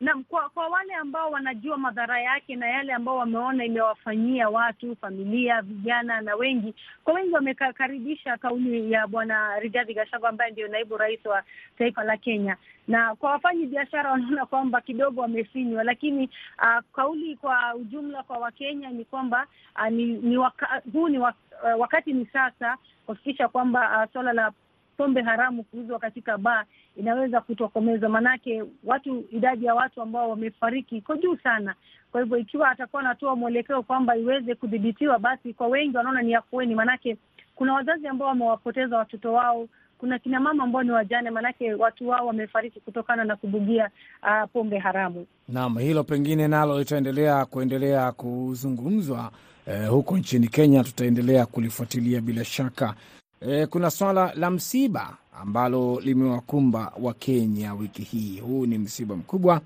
Naam, 0.00 0.24
kwa 0.24 0.48
kwa 0.48 0.68
wale 0.68 0.94
ambao 0.94 1.30
wanajua 1.30 1.78
madhara 1.78 2.20
yake 2.20 2.56
na 2.56 2.66
yale 2.70 2.92
ambao 2.92 3.16
wameona 3.16 3.64
imewafanyia 3.64 4.48
watu, 4.48 4.96
familia, 4.96 5.62
vijana 5.62 6.20
na 6.20 6.34
wengi, 6.36 6.74
kwa 7.04 7.14
wengi 7.14 7.34
wamekaribisha 7.34 8.36
kauli 8.36 8.92
ya 8.92 9.06
Bwana 9.06 9.58
Rigathi 9.58 9.94
Gachagua 9.94 10.28
ambaye 10.28 10.50
ndio 10.50 10.68
naibu 10.68 10.96
rais 10.96 11.26
wa 11.26 11.42
taifa 11.78 12.04
la 12.04 12.16
Kenya, 12.16 12.56
na 12.88 13.14
kwa 13.16 13.30
wafanyi 13.30 13.66
biashara 13.66 14.10
wanaona 14.10 14.46
kwamba 14.46 14.80
kidogo 14.80 15.20
wamefinywa, 15.20 15.84
lakini 15.84 16.30
uh, 16.58 16.84
kauli 16.92 17.36
kwa 17.36 17.74
ujumla 17.74 18.22
kwa 18.22 18.38
Wakenya 18.38 18.90
ni 18.90 19.04
kwamba 19.04 19.46
uh, 19.76 19.88
ni, 19.88 20.04
ni 20.06 20.36
waka, 20.38 20.82
huu 20.92 21.08
ni 21.08 21.18
wak, 21.18 21.36
uh, 21.64 21.80
wakati 21.80 22.12
ni 22.12 22.26
sasa 22.26 22.76
kuhakikisha 23.06 23.48
kwamba 23.48 24.04
uh, 24.06 24.12
suala 24.12 24.32
la 24.32 24.52
pombe 24.98 25.22
haramu 25.22 25.62
kuuzwa 25.64 25.98
katika 25.98 26.38
baa 26.38 26.64
inaweza 26.96 27.40
kutokomezwa, 27.40 28.08
maanake 28.08 28.64
watu, 28.84 29.24
idadi 29.32 29.64
ya 29.64 29.74
watu 29.74 30.02
ambao 30.02 30.30
wamefariki 30.30 30.96
iko 30.96 31.16
juu 31.16 31.36
sana. 31.36 31.74
Kwa 32.12 32.20
hivyo 32.22 32.38
ikiwa 32.38 32.70
atakuwa 32.70 33.02
anatoa 33.02 33.36
mwelekeo 33.36 33.82
kwamba 33.82 34.16
iweze 34.16 34.54
kudhibitiwa, 34.54 35.18
basi 35.18 35.54
kwa 35.54 35.66
wengi 35.66 35.96
wanaona 35.96 36.22
ni 36.22 36.34
afueni, 36.34 36.74
maanake 36.74 37.16
kuna 37.54 37.74
wazazi 37.74 38.06
ambao 38.06 38.28
wamewapoteza 38.28 38.96
watoto 38.98 39.32
wao, 39.32 39.68
kuna 39.98 40.18
kina 40.18 40.40
mama 40.40 40.64
ambao 40.64 40.82
ni 40.82 40.90
wajane, 40.90 41.30
maanake 41.30 41.74
watu 41.74 42.08
wao 42.08 42.26
wamefariki 42.26 42.80
kutokana 42.80 43.24
na 43.24 43.36
kubugia 43.36 43.90
uh, 44.22 44.50
pombe 44.52 44.78
haramu. 44.78 45.26
Naam, 45.48 45.78
hilo 45.78 46.04
pengine 46.04 46.48
nalo 46.48 46.78
litaendelea 46.78 47.44
kuendelea 47.44 48.12
kuzungumzwa 48.12 49.30
eh, 49.66 49.88
huko 49.90 50.18
nchini 50.18 50.48
Kenya. 50.48 50.84
Tutaendelea 50.84 51.46
kulifuatilia 51.46 52.20
bila 52.20 52.44
shaka. 52.44 52.94
E, 53.40 53.66
kuna 53.66 53.90
swala 53.90 54.32
la 54.34 54.50
msiba 54.50 55.16
ambalo 55.40 56.00
limewakumba 56.00 56.92
Wakenya 57.00 57.74
wiki 57.74 58.02
hii. 58.02 58.40
Huu 58.40 58.66
ni 58.66 58.78
msiba 58.78 59.16
mkubwa. 59.16 59.60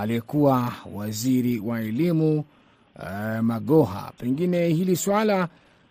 Aliyekuwa 0.00 0.72
waziri 0.94 1.60
wa 1.60 1.80
elimu 1.82 2.44
e, 3.06 3.40
Magoha. 3.40 4.12
Pengine 4.18 4.68
hili 4.68 4.96
swala 4.96 5.48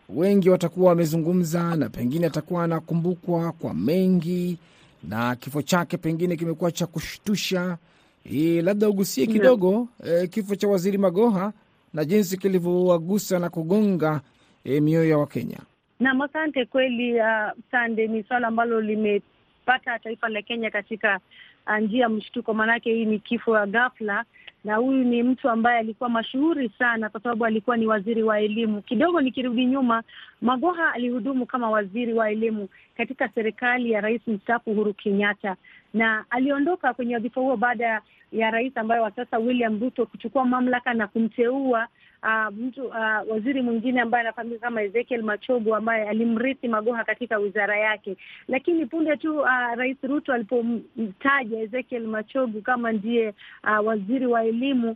wengi 0.10 0.50
watakuwa 0.50 0.90
wamezungumza, 0.90 1.76
na 1.76 1.90
pengine 1.90 2.28
atakuwa 2.28 2.64
anakumbukwa 2.64 3.52
kwa 3.52 3.74
mengi, 3.74 4.58
na 5.04 5.36
kifo 5.36 5.62
chake 5.62 5.98
pengine 5.98 6.36
kimekuwa 6.36 6.72
cha 6.72 6.88
kushtusha. 6.88 7.78
E, 8.26 8.62
labda 8.62 8.90
ugusie 8.90 9.28
kidogo 9.28 9.88
e, 10.04 10.28
kifo 10.28 10.56
cha 10.56 10.68
waziri 10.68 10.98
Magoha 10.98 11.54
na 11.94 12.06
jinsi 12.06 12.38
kilivyowagusa 12.38 13.40
na 13.40 13.50
kugonga 13.50 14.22
e, 14.64 14.80
mioyo 14.80 15.10
ya 15.10 15.18
Wakenya. 15.18 15.58
Naam, 16.00 16.22
asante. 16.22 16.66
Kweli 16.66 17.20
uh, 17.20 17.52
sande, 17.72 18.08
ni 18.08 18.24
swala 18.24 18.48
ambalo 18.48 18.82
limepata 18.82 20.00
taifa 20.00 20.30
la 20.30 20.42
Kenya 20.42 20.72
katika 20.72 21.20
uh, 21.68 21.78
njia 21.78 22.02
ya 22.02 22.10
mshtuko, 22.10 22.54
maanake 22.54 22.94
hii 22.94 23.06
ni 23.06 23.20
kifo 23.20 23.58
ya 23.58 23.66
ghafla, 23.66 24.26
na 24.64 24.76
huyu 24.76 25.04
ni 25.04 25.24
mtu 25.24 25.50
ambaye 25.50 25.80
alikuwa 25.80 26.10
mashuhuri 26.10 26.72
sana 26.80 27.10
kwa 27.10 27.22
sababu 27.22 27.46
alikuwa 27.46 27.78
ni 27.78 27.88
waziri 27.88 28.24
wa 28.24 28.40
elimu. 28.40 28.82
Kidogo 28.82 29.22
nikirudi 29.22 29.66
nyuma, 29.66 30.04
Magoha 30.42 30.94
alihudumu 30.94 31.46
kama 31.46 31.70
waziri 31.70 32.14
wa 32.14 32.32
elimu 32.32 32.70
katika 32.98 33.30
serikali 33.30 33.92
ya 33.92 34.02
rais 34.02 34.22
mstaafu 34.28 34.72
Uhuru 34.72 34.94
Kenyatta, 34.94 35.56
na 35.94 36.26
aliondoka 36.30 36.94
kwenye 36.94 37.14
wadhifa 37.14 37.42
huo 37.42 37.58
baada 37.58 38.02
ya 38.32 38.52
rais 38.52 38.78
ambaye 38.78 39.02
wa 39.02 39.12
sasa 39.12 39.38
William 39.38 39.80
Ruto 39.80 40.06
kuchukua 40.06 40.46
mamlaka 40.46 40.94
na 40.94 41.08
kumteua 41.08 41.88
Uh, 42.24 42.54
mtu 42.58 42.86
uh, 42.86 42.96
waziri 43.32 43.62
mwingine 43.62 44.02
ambaye 44.02 44.22
anafahamika 44.22 44.60
kama 44.60 44.82
Ezekiel 44.82 45.24
Machogu 45.24 45.76
ambaye 45.76 46.10
alimrithi 46.10 46.68
Magoha 46.68 47.04
katika 47.04 47.38
wizara 47.38 47.78
yake, 47.80 48.18
lakini 48.48 48.86
punde 48.86 49.18
tu 49.18 49.40
uh, 49.40 49.48
Rais 49.76 49.98
Ruto 50.04 50.34
alipomtaja 50.34 51.60
Ezekiel 51.60 52.08
Machogu 52.08 52.62
kama 52.62 52.92
ndiye 52.92 53.34
uh, 53.64 53.86
waziri 53.88 54.26
wa 54.28 54.44
elimu 54.44 54.96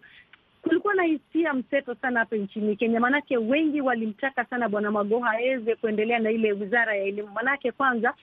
kulikuwa 0.62 0.94
na 0.94 1.04
hisia 1.04 1.54
mseto 1.54 1.96
sana 1.96 2.20
hapa 2.20 2.36
nchini 2.36 2.76
Kenya, 2.76 3.00
maanake 3.00 3.38
wengi 3.38 3.82
walimtaka 3.82 4.46
sana 4.46 4.70
Bwana 4.70 4.92
Magoha 4.92 5.32
aweze 5.32 5.76
kuendelea 5.76 6.20
na 6.20 6.32
ile 6.32 6.52
wizara 6.52 6.96
ya 6.96 7.04
elimu. 7.04 7.30
Maanake 7.34 7.72
kwanza, 7.72 8.14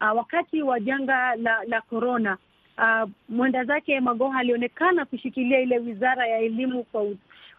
uh, 0.00 0.16
wakati 0.16 0.62
wa 0.62 0.80
janga 0.80 1.34
la 1.36 1.64
la 1.64 1.80
korona, 1.80 2.38
uh, 2.78 3.10
mwenda 3.28 3.64
zake 3.64 4.00
Magoha 4.00 4.38
alionekana 4.38 5.04
kushikilia 5.04 5.60
ile 5.60 5.78
wizara 5.78 6.26
ya 6.26 6.38
elimu 6.38 6.84
kwa 6.84 7.06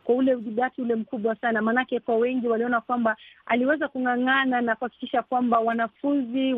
kwa 0.04 0.15
ule 0.15 0.36
udhibati 0.36 0.82
ule 0.82 0.95
mkubwa 0.95 1.36
sana, 1.36 1.62
maanake 1.62 1.99
kwa 1.99 2.15
wengi 2.15 2.47
waliona 2.47 2.82
kwamba 2.82 3.15
aliweza 3.45 3.88
kung'ang'ana 3.88 4.62
na 4.62 4.75
kuhakikisha 4.75 5.21
kwamba 5.21 5.60
wanafunzi 5.60 6.54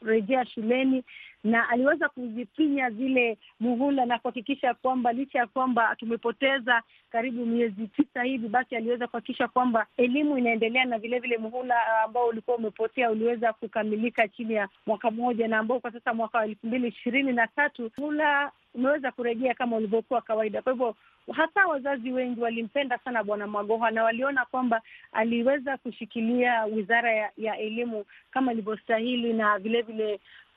wamerejea 0.00 0.46
shuleni 0.46 1.04
na 1.44 1.68
aliweza 1.68 2.08
kuzipinya 2.08 2.90
zile 2.90 3.38
muhula 3.60 4.06
na 4.06 4.18
kuhakikisha 4.18 4.74
kwamba 4.74 5.12
licha 5.12 5.38
ya 5.38 5.46
kwamba 5.46 5.96
tumepoteza 5.96 6.82
karibu 7.10 7.46
miezi 7.46 7.86
tisa 7.86 8.22
hivi, 8.22 8.48
basi 8.48 8.76
aliweza 8.76 9.06
kuhakikisha 9.06 9.48
kwamba 9.48 9.86
elimu 9.96 10.38
inaendelea 10.38 10.84
na 10.84 10.98
vilevile 10.98 11.38
muhula 11.38 12.02
ambao 12.04 12.26
ulikuwa 12.26 12.56
umepotea 12.56 13.10
uliweza 13.10 13.52
kukamilika 13.52 14.28
chini 14.28 14.54
ya 14.54 14.68
mwaka 14.86 15.10
mmoja, 15.10 15.48
na 15.48 15.58
ambao 15.58 15.80
kwa 15.80 15.92
sasa 15.92 16.14
mwaka 16.14 16.38
wa 16.38 16.44
elfu 16.44 16.66
mbili 16.66 16.88
ishirini 16.88 17.32
na 17.32 17.46
tatu 17.46 17.90
muhula 17.98 18.52
umeweza 18.74 19.12
kurejea 19.12 19.54
kama 19.54 19.76
ulivyokuwa 19.76 20.20
kawaida. 20.22 20.62
Kwa 20.62 20.72
hivyo 20.72 20.94
hasa 21.32 21.66
wazazi 21.66 22.12
wengi 22.12 22.40
walimpenda 22.40 22.98
sana 22.98 23.24
Bwana 23.24 23.46
Magoha 23.46 23.90
na 23.90 24.04
waliona 24.04 24.44
kwamba 24.44 24.82
aliweza 25.12 25.76
kushikilia 25.76 26.64
wizara 26.64 27.12
ya, 27.12 27.30
ya 27.36 27.58
elimu 27.58 28.04
kama 28.30 28.52
ilivyostahili, 28.52 29.32
na 29.32 29.58
vilevile 29.58 29.89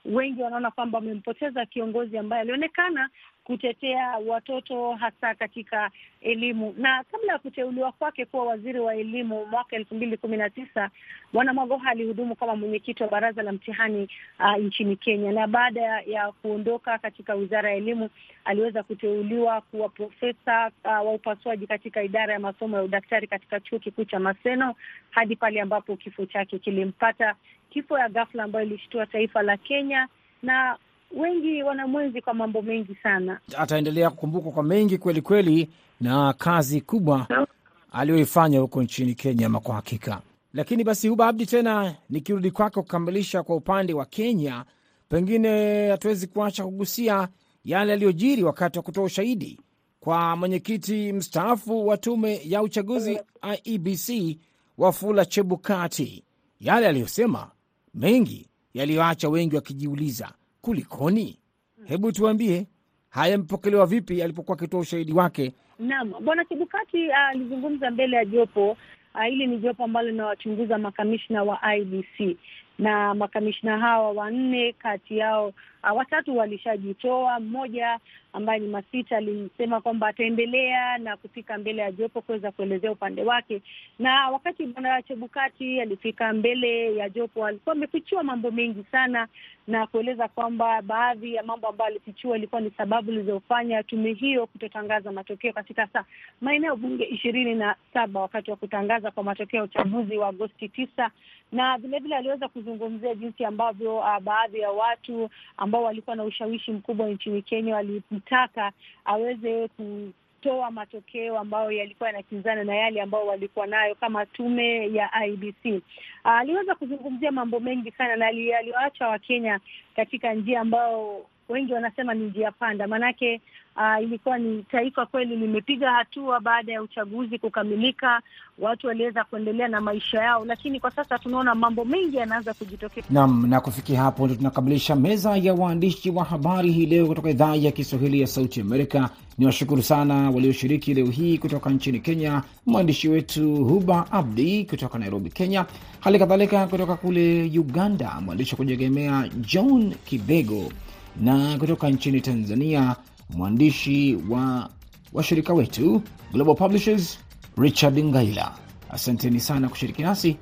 wengi 0.04 0.42
wanaona 0.42 0.70
kwamba 0.70 0.98
wamempoteza 0.98 1.66
kiongozi 1.66 2.18
ambaye 2.18 2.42
alionekana 2.42 3.08
kutetea 3.44 4.18
watoto 4.26 4.92
hasa 4.92 5.34
katika 5.34 5.90
elimu. 6.20 6.74
Na 6.78 7.04
kabla 7.12 7.32
ya 7.32 7.38
kuteuliwa 7.38 7.92
kwake 7.92 8.24
kuwa 8.24 8.44
waziri 8.46 8.80
wa 8.80 8.94
elimu 8.94 9.46
mwaka 9.46 9.76
elfu 9.76 9.94
mbili 9.94 10.16
kumi 10.16 10.36
na 10.36 10.50
tisa 10.50 10.90
Bwana 11.32 11.54
Mwagoha 11.54 11.90
alihudumu 11.90 12.36
kama 12.36 12.56
mwenyekiti 12.56 13.02
wa 13.02 13.08
baraza 13.08 13.42
la 13.42 13.52
mtihani 13.52 14.08
uh, 14.40 14.56
nchini 14.56 14.96
Kenya, 14.96 15.32
na 15.32 15.46
baada 15.46 15.80
ya 16.06 16.32
kuondoka 16.32 16.98
katika 16.98 17.34
wizara 17.34 17.70
ya 17.70 17.76
elimu 17.76 18.10
aliweza 18.44 18.82
kuteuliwa 18.82 19.60
kuwa 19.60 19.88
profesa 19.88 20.70
uh, 20.84 20.90
wa 20.90 21.12
upasuaji 21.12 21.66
katika 21.66 22.02
idara 22.02 22.32
ya 22.32 22.40
masomo 22.40 22.76
ya 22.76 22.82
udaktari 22.82 23.26
katika 23.26 23.60
chuo 23.60 23.78
kikuu 23.78 24.04
cha 24.04 24.20
Maseno 24.20 24.74
hadi 25.10 25.36
pale 25.36 25.60
ambapo 25.60 25.96
kifo 25.96 26.26
chake 26.26 26.58
kilimpata, 26.58 27.34
kifo 27.70 27.98
ya 27.98 28.08
ghafla 28.08 28.44
ambayo 28.44 28.66
ilishtua 28.66 29.06
taifa 29.06 29.42
la 29.42 29.56
Kenya 29.56 30.08
na 30.42 30.78
wengi 31.16 31.62
wanamwenzi 31.62 32.20
kwa 32.22 32.34
mambo 32.34 32.62
mengi 32.62 32.94
sana. 33.02 33.40
Ataendelea 33.58 34.10
kukumbukwa 34.10 34.52
kwa 34.52 34.62
mengi 34.62 34.98
kweli 34.98 35.20
kweli, 35.22 35.70
na 36.00 36.32
kazi 36.32 36.80
kubwa 36.80 37.46
aliyoifanya 37.92 38.60
huko 38.60 38.82
nchini 38.82 39.14
Kenya, 39.14 39.46
ama 39.46 39.60
kwa 39.60 39.74
hakika. 39.74 40.20
Lakini 40.54 40.84
basi, 40.84 41.08
Huba 41.08 41.28
Abdi, 41.28 41.46
tena 41.46 41.94
nikirudi 42.10 42.50
kwako 42.50 42.82
kukamilisha 42.82 43.42
kwa 43.42 43.56
upande 43.56 43.94
wa 43.94 44.04
Kenya, 44.06 44.64
pengine 45.08 45.88
hatuwezi 45.90 46.26
kuacha 46.26 46.64
kugusia 46.64 47.28
yale 47.64 47.90
yaliyojiri 47.90 48.42
wakati 48.42 48.78
wa 48.78 48.82
kutoa 48.82 49.04
ushahidi 49.04 49.60
kwa 50.00 50.36
mwenyekiti 50.36 51.12
mstaafu 51.12 51.86
wa 51.86 51.96
tume 51.96 52.40
ya 52.44 52.62
uchaguzi 52.62 53.20
IEBC 53.64 54.38
Wafula 54.78 55.24
Chebukati, 55.24 56.24
yale 56.60 56.88
aliyosema 56.88 57.50
mengi 57.94 58.48
yaliyoacha 58.74 59.28
wengi 59.28 59.56
wakijiuliza 59.56 60.32
kulikoni. 60.64 61.38
Hebu 61.84 62.12
tuambie 62.12 62.66
haya 63.10 63.32
yamepokelewa 63.32 63.86
vipi 63.86 64.22
alipokuwa 64.22 64.56
akitoa 64.56 64.80
ushahidi 64.80 65.12
wake? 65.12 65.52
Naam, 65.78 66.12
bwana 66.24 66.44
Chebukati 66.44 67.12
alizungumza 67.12 67.86
uh, 67.86 67.92
mbele 67.92 68.16
ya 68.16 68.24
jopo 68.24 68.76
hili. 69.24 69.44
Uh, 69.44 69.50
ni 69.50 69.58
jopo 69.58 69.84
ambalo 69.84 70.10
linawachunguza 70.10 70.78
makamishna 70.78 71.42
wa 71.42 71.76
IBC 71.76 72.36
na 72.78 73.14
makamishna 73.14 73.78
hawa 73.78 74.10
wanne 74.12 74.72
kati 74.72 75.18
yao 75.18 75.46
uh, 75.84 75.96
watatu 75.96 76.36
walishajitoa. 76.36 77.40
Mmoja 77.40 77.98
ambaye 78.34 78.60
ni 78.60 78.68
Masita 78.68 79.16
alisema 79.16 79.80
kwamba 79.80 80.08
ataendelea 80.08 80.98
na 80.98 81.16
kufika 81.16 81.58
mbele 81.58 81.82
ya 81.82 81.92
jopo 81.92 82.20
kuweza 82.20 82.52
kuelezea 82.52 82.92
upande 82.92 83.22
wake, 83.22 83.62
na 83.98 84.30
wakati 84.30 84.66
bwana 84.66 85.02
Chebukati 85.02 85.80
alifika 85.80 86.32
mbele 86.32 86.96
ya 86.96 87.08
jopo 87.08 87.46
alikuwa 87.46 87.72
amefichua 87.74 88.22
mambo 88.22 88.50
mengi 88.50 88.84
sana 88.92 89.28
na 89.66 89.86
kueleza 89.86 90.28
kwamba 90.28 90.82
baadhi 90.82 91.34
ya 91.34 91.42
mambo 91.42 91.68
ambayo 91.68 91.90
alifichua 91.90 92.36
ilikuwa 92.36 92.60
ni 92.60 92.70
sababu 92.70 93.10
zilizofanya 93.12 93.82
tume 93.82 94.12
hiyo 94.12 94.46
kutotangaza 94.46 95.12
matokeo 95.12 95.52
katika 95.52 95.86
saa 95.86 96.04
maeneo 96.40 96.76
bunge 96.76 97.04
ishirini 97.04 97.54
na 97.54 97.76
saba 97.94 98.20
wakati 98.20 98.50
wa 98.50 98.56
kutangaza 98.56 99.10
kwa 99.10 99.24
matokeo 99.24 99.58
ya 99.58 99.64
uchaguzi 99.64 100.16
wa 100.18 100.28
Agosti 100.28 100.68
tisa, 100.68 101.10
na 101.52 101.78
vilevile 101.78 102.16
aliweza 102.16 102.48
kuzungumzia 102.48 103.14
jinsi 103.14 103.44
ambavyo 103.44 103.96
uh, 103.96 104.18
baadhi 104.18 104.58
ya 104.58 104.70
watu 104.70 105.30
ambao 105.56 105.82
walikuwa 105.82 106.16
na 106.16 106.24
ushawishi 106.24 106.72
mkubwa 106.72 107.08
nchini 107.08 107.42
Kenya 107.42 107.76
walimtaka 108.24 108.72
aweze 109.04 109.68
kutoa 109.68 110.70
matokeo 110.70 111.38
ambayo 111.38 111.70
yalikuwa 111.70 112.08
yanakinzana 112.08 112.64
na 112.64 112.74
yale 112.76 113.02
ambao 113.02 113.26
walikuwa 113.26 113.66
nayo 113.66 113.94
kama 113.94 114.26
tume 114.26 114.92
ya 114.92 115.10
IBC. 115.26 115.82
Aliweza 116.24 116.72
uh, 116.72 116.78
kuzungumzia 116.78 117.32
mambo 117.32 117.60
mengi 117.60 117.90
sana 117.90 118.16
na 118.16 118.26
aliwaacha 118.26 119.08
Wakenya 119.08 119.60
katika 119.96 120.34
njia 120.34 120.60
ambayo 120.60 121.26
wengi 121.48 121.72
wanasema 121.72 122.14
ni 122.14 122.24
njia 122.24 122.52
panda, 122.52 122.86
maanake 122.86 123.40
uh, 123.76 124.02
ilikuwa 124.02 124.38
ni 124.38 124.62
taifa 124.62 125.06
kweli 125.06 125.36
limepiga 125.36 125.90
hatua 125.92 126.40
baada 126.40 126.72
ya 126.72 126.82
uchaguzi 126.82 127.38
kukamilika, 127.38 128.20
watu 128.58 128.86
waliweza 128.86 129.24
kuendelea 129.24 129.68
na 129.68 129.80
maisha 129.80 130.20
yao, 130.22 130.44
lakini 130.44 130.80
kwa 130.80 130.90
sasa 130.90 131.18
tunaona 131.18 131.54
mambo 131.54 131.84
mengi 131.84 132.16
yanaanza 132.16 132.54
kujitokeza. 132.54 133.06
Naam, 133.10 133.46
na 133.46 133.60
kufikia 133.60 134.00
hapo 134.02 134.24
ndio 134.24 134.36
tunakamilisha 134.36 134.96
meza 134.96 135.36
ya 135.36 135.54
waandishi 135.54 136.10
wa 136.10 136.24
habari 136.24 136.72
hii 136.72 136.86
leo 136.86 137.06
kutoka 137.06 137.30
idhaa 137.30 137.54
ya 137.54 137.70
Kiswahili 137.72 138.20
ya 138.20 138.26
Sauti 138.26 138.60
Amerika. 138.60 139.10
Ni 139.38 139.46
washukuru 139.46 139.82
sana 139.82 140.30
walioshiriki 140.30 140.94
leo 140.94 141.06
hii 141.06 141.38
kutoka 141.38 141.70
nchini 141.70 142.00
Kenya, 142.00 142.42
mwandishi 142.66 143.08
wetu 143.08 143.54
Huba 143.64 144.12
Abdi 144.12 144.64
kutoka 144.64 144.98
Nairobi, 144.98 145.30
Kenya, 145.30 145.66
hali 146.00 146.18
kadhalika 146.18 146.66
kutoka 146.66 146.96
kule 146.96 147.42
Uganda, 147.58 148.20
mwandishi 148.20 148.52
wa 148.52 148.56
kujiegemea 148.56 149.28
John 149.40 149.94
Kibego 150.04 150.72
na 151.20 151.58
kutoka 151.58 151.88
nchini 151.90 152.20
Tanzania 152.20 152.96
mwandishi 153.30 154.18
wa 154.28 154.70
washirika 155.12 155.54
wetu 155.54 156.02
Global 156.32 156.54
Publishers 156.56 157.18
Richard 157.56 157.98
Ngaila. 158.04 158.52
Asanteni 158.90 159.40
sana 159.40 159.68
kushiriki 159.68 160.02
nasi 160.02 160.36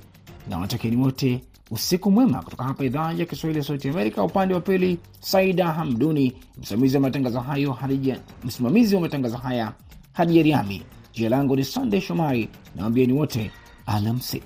na 0.48 0.58
watakieni 0.58 0.96
wote 0.96 1.40
usiku 1.70 2.10
mwema 2.10 2.42
kutoka 2.42 2.64
hapa 2.64 2.84
idhaa 2.84 3.12
ya 3.12 3.24
Kiswahili 3.26 3.58
ya 3.58 3.64
Sauti 3.64 3.88
Amerika. 3.88 4.22
Upande 4.22 4.54
wa 4.54 4.60
pili 4.60 4.98
Saida 5.20 5.72
Hamduni, 5.72 6.32
msimamizi 6.60 6.96
wa 6.96 7.00
matangazo 7.02 7.40
hayo 7.40 7.78
msimamizi 8.44 8.94
wa 8.94 9.00
matangazo 9.00 9.36
haya 9.36 9.72
Hadija 10.12 10.42
Riami. 10.42 10.82
Jina 11.12 11.28
langu 11.28 11.56
ni 11.56 11.64
Sandey 11.64 12.00
Shomari 12.00 12.48
na 12.76 12.84
wambieni 12.84 13.12
wote 13.12 13.50
alamsik. 13.86 14.42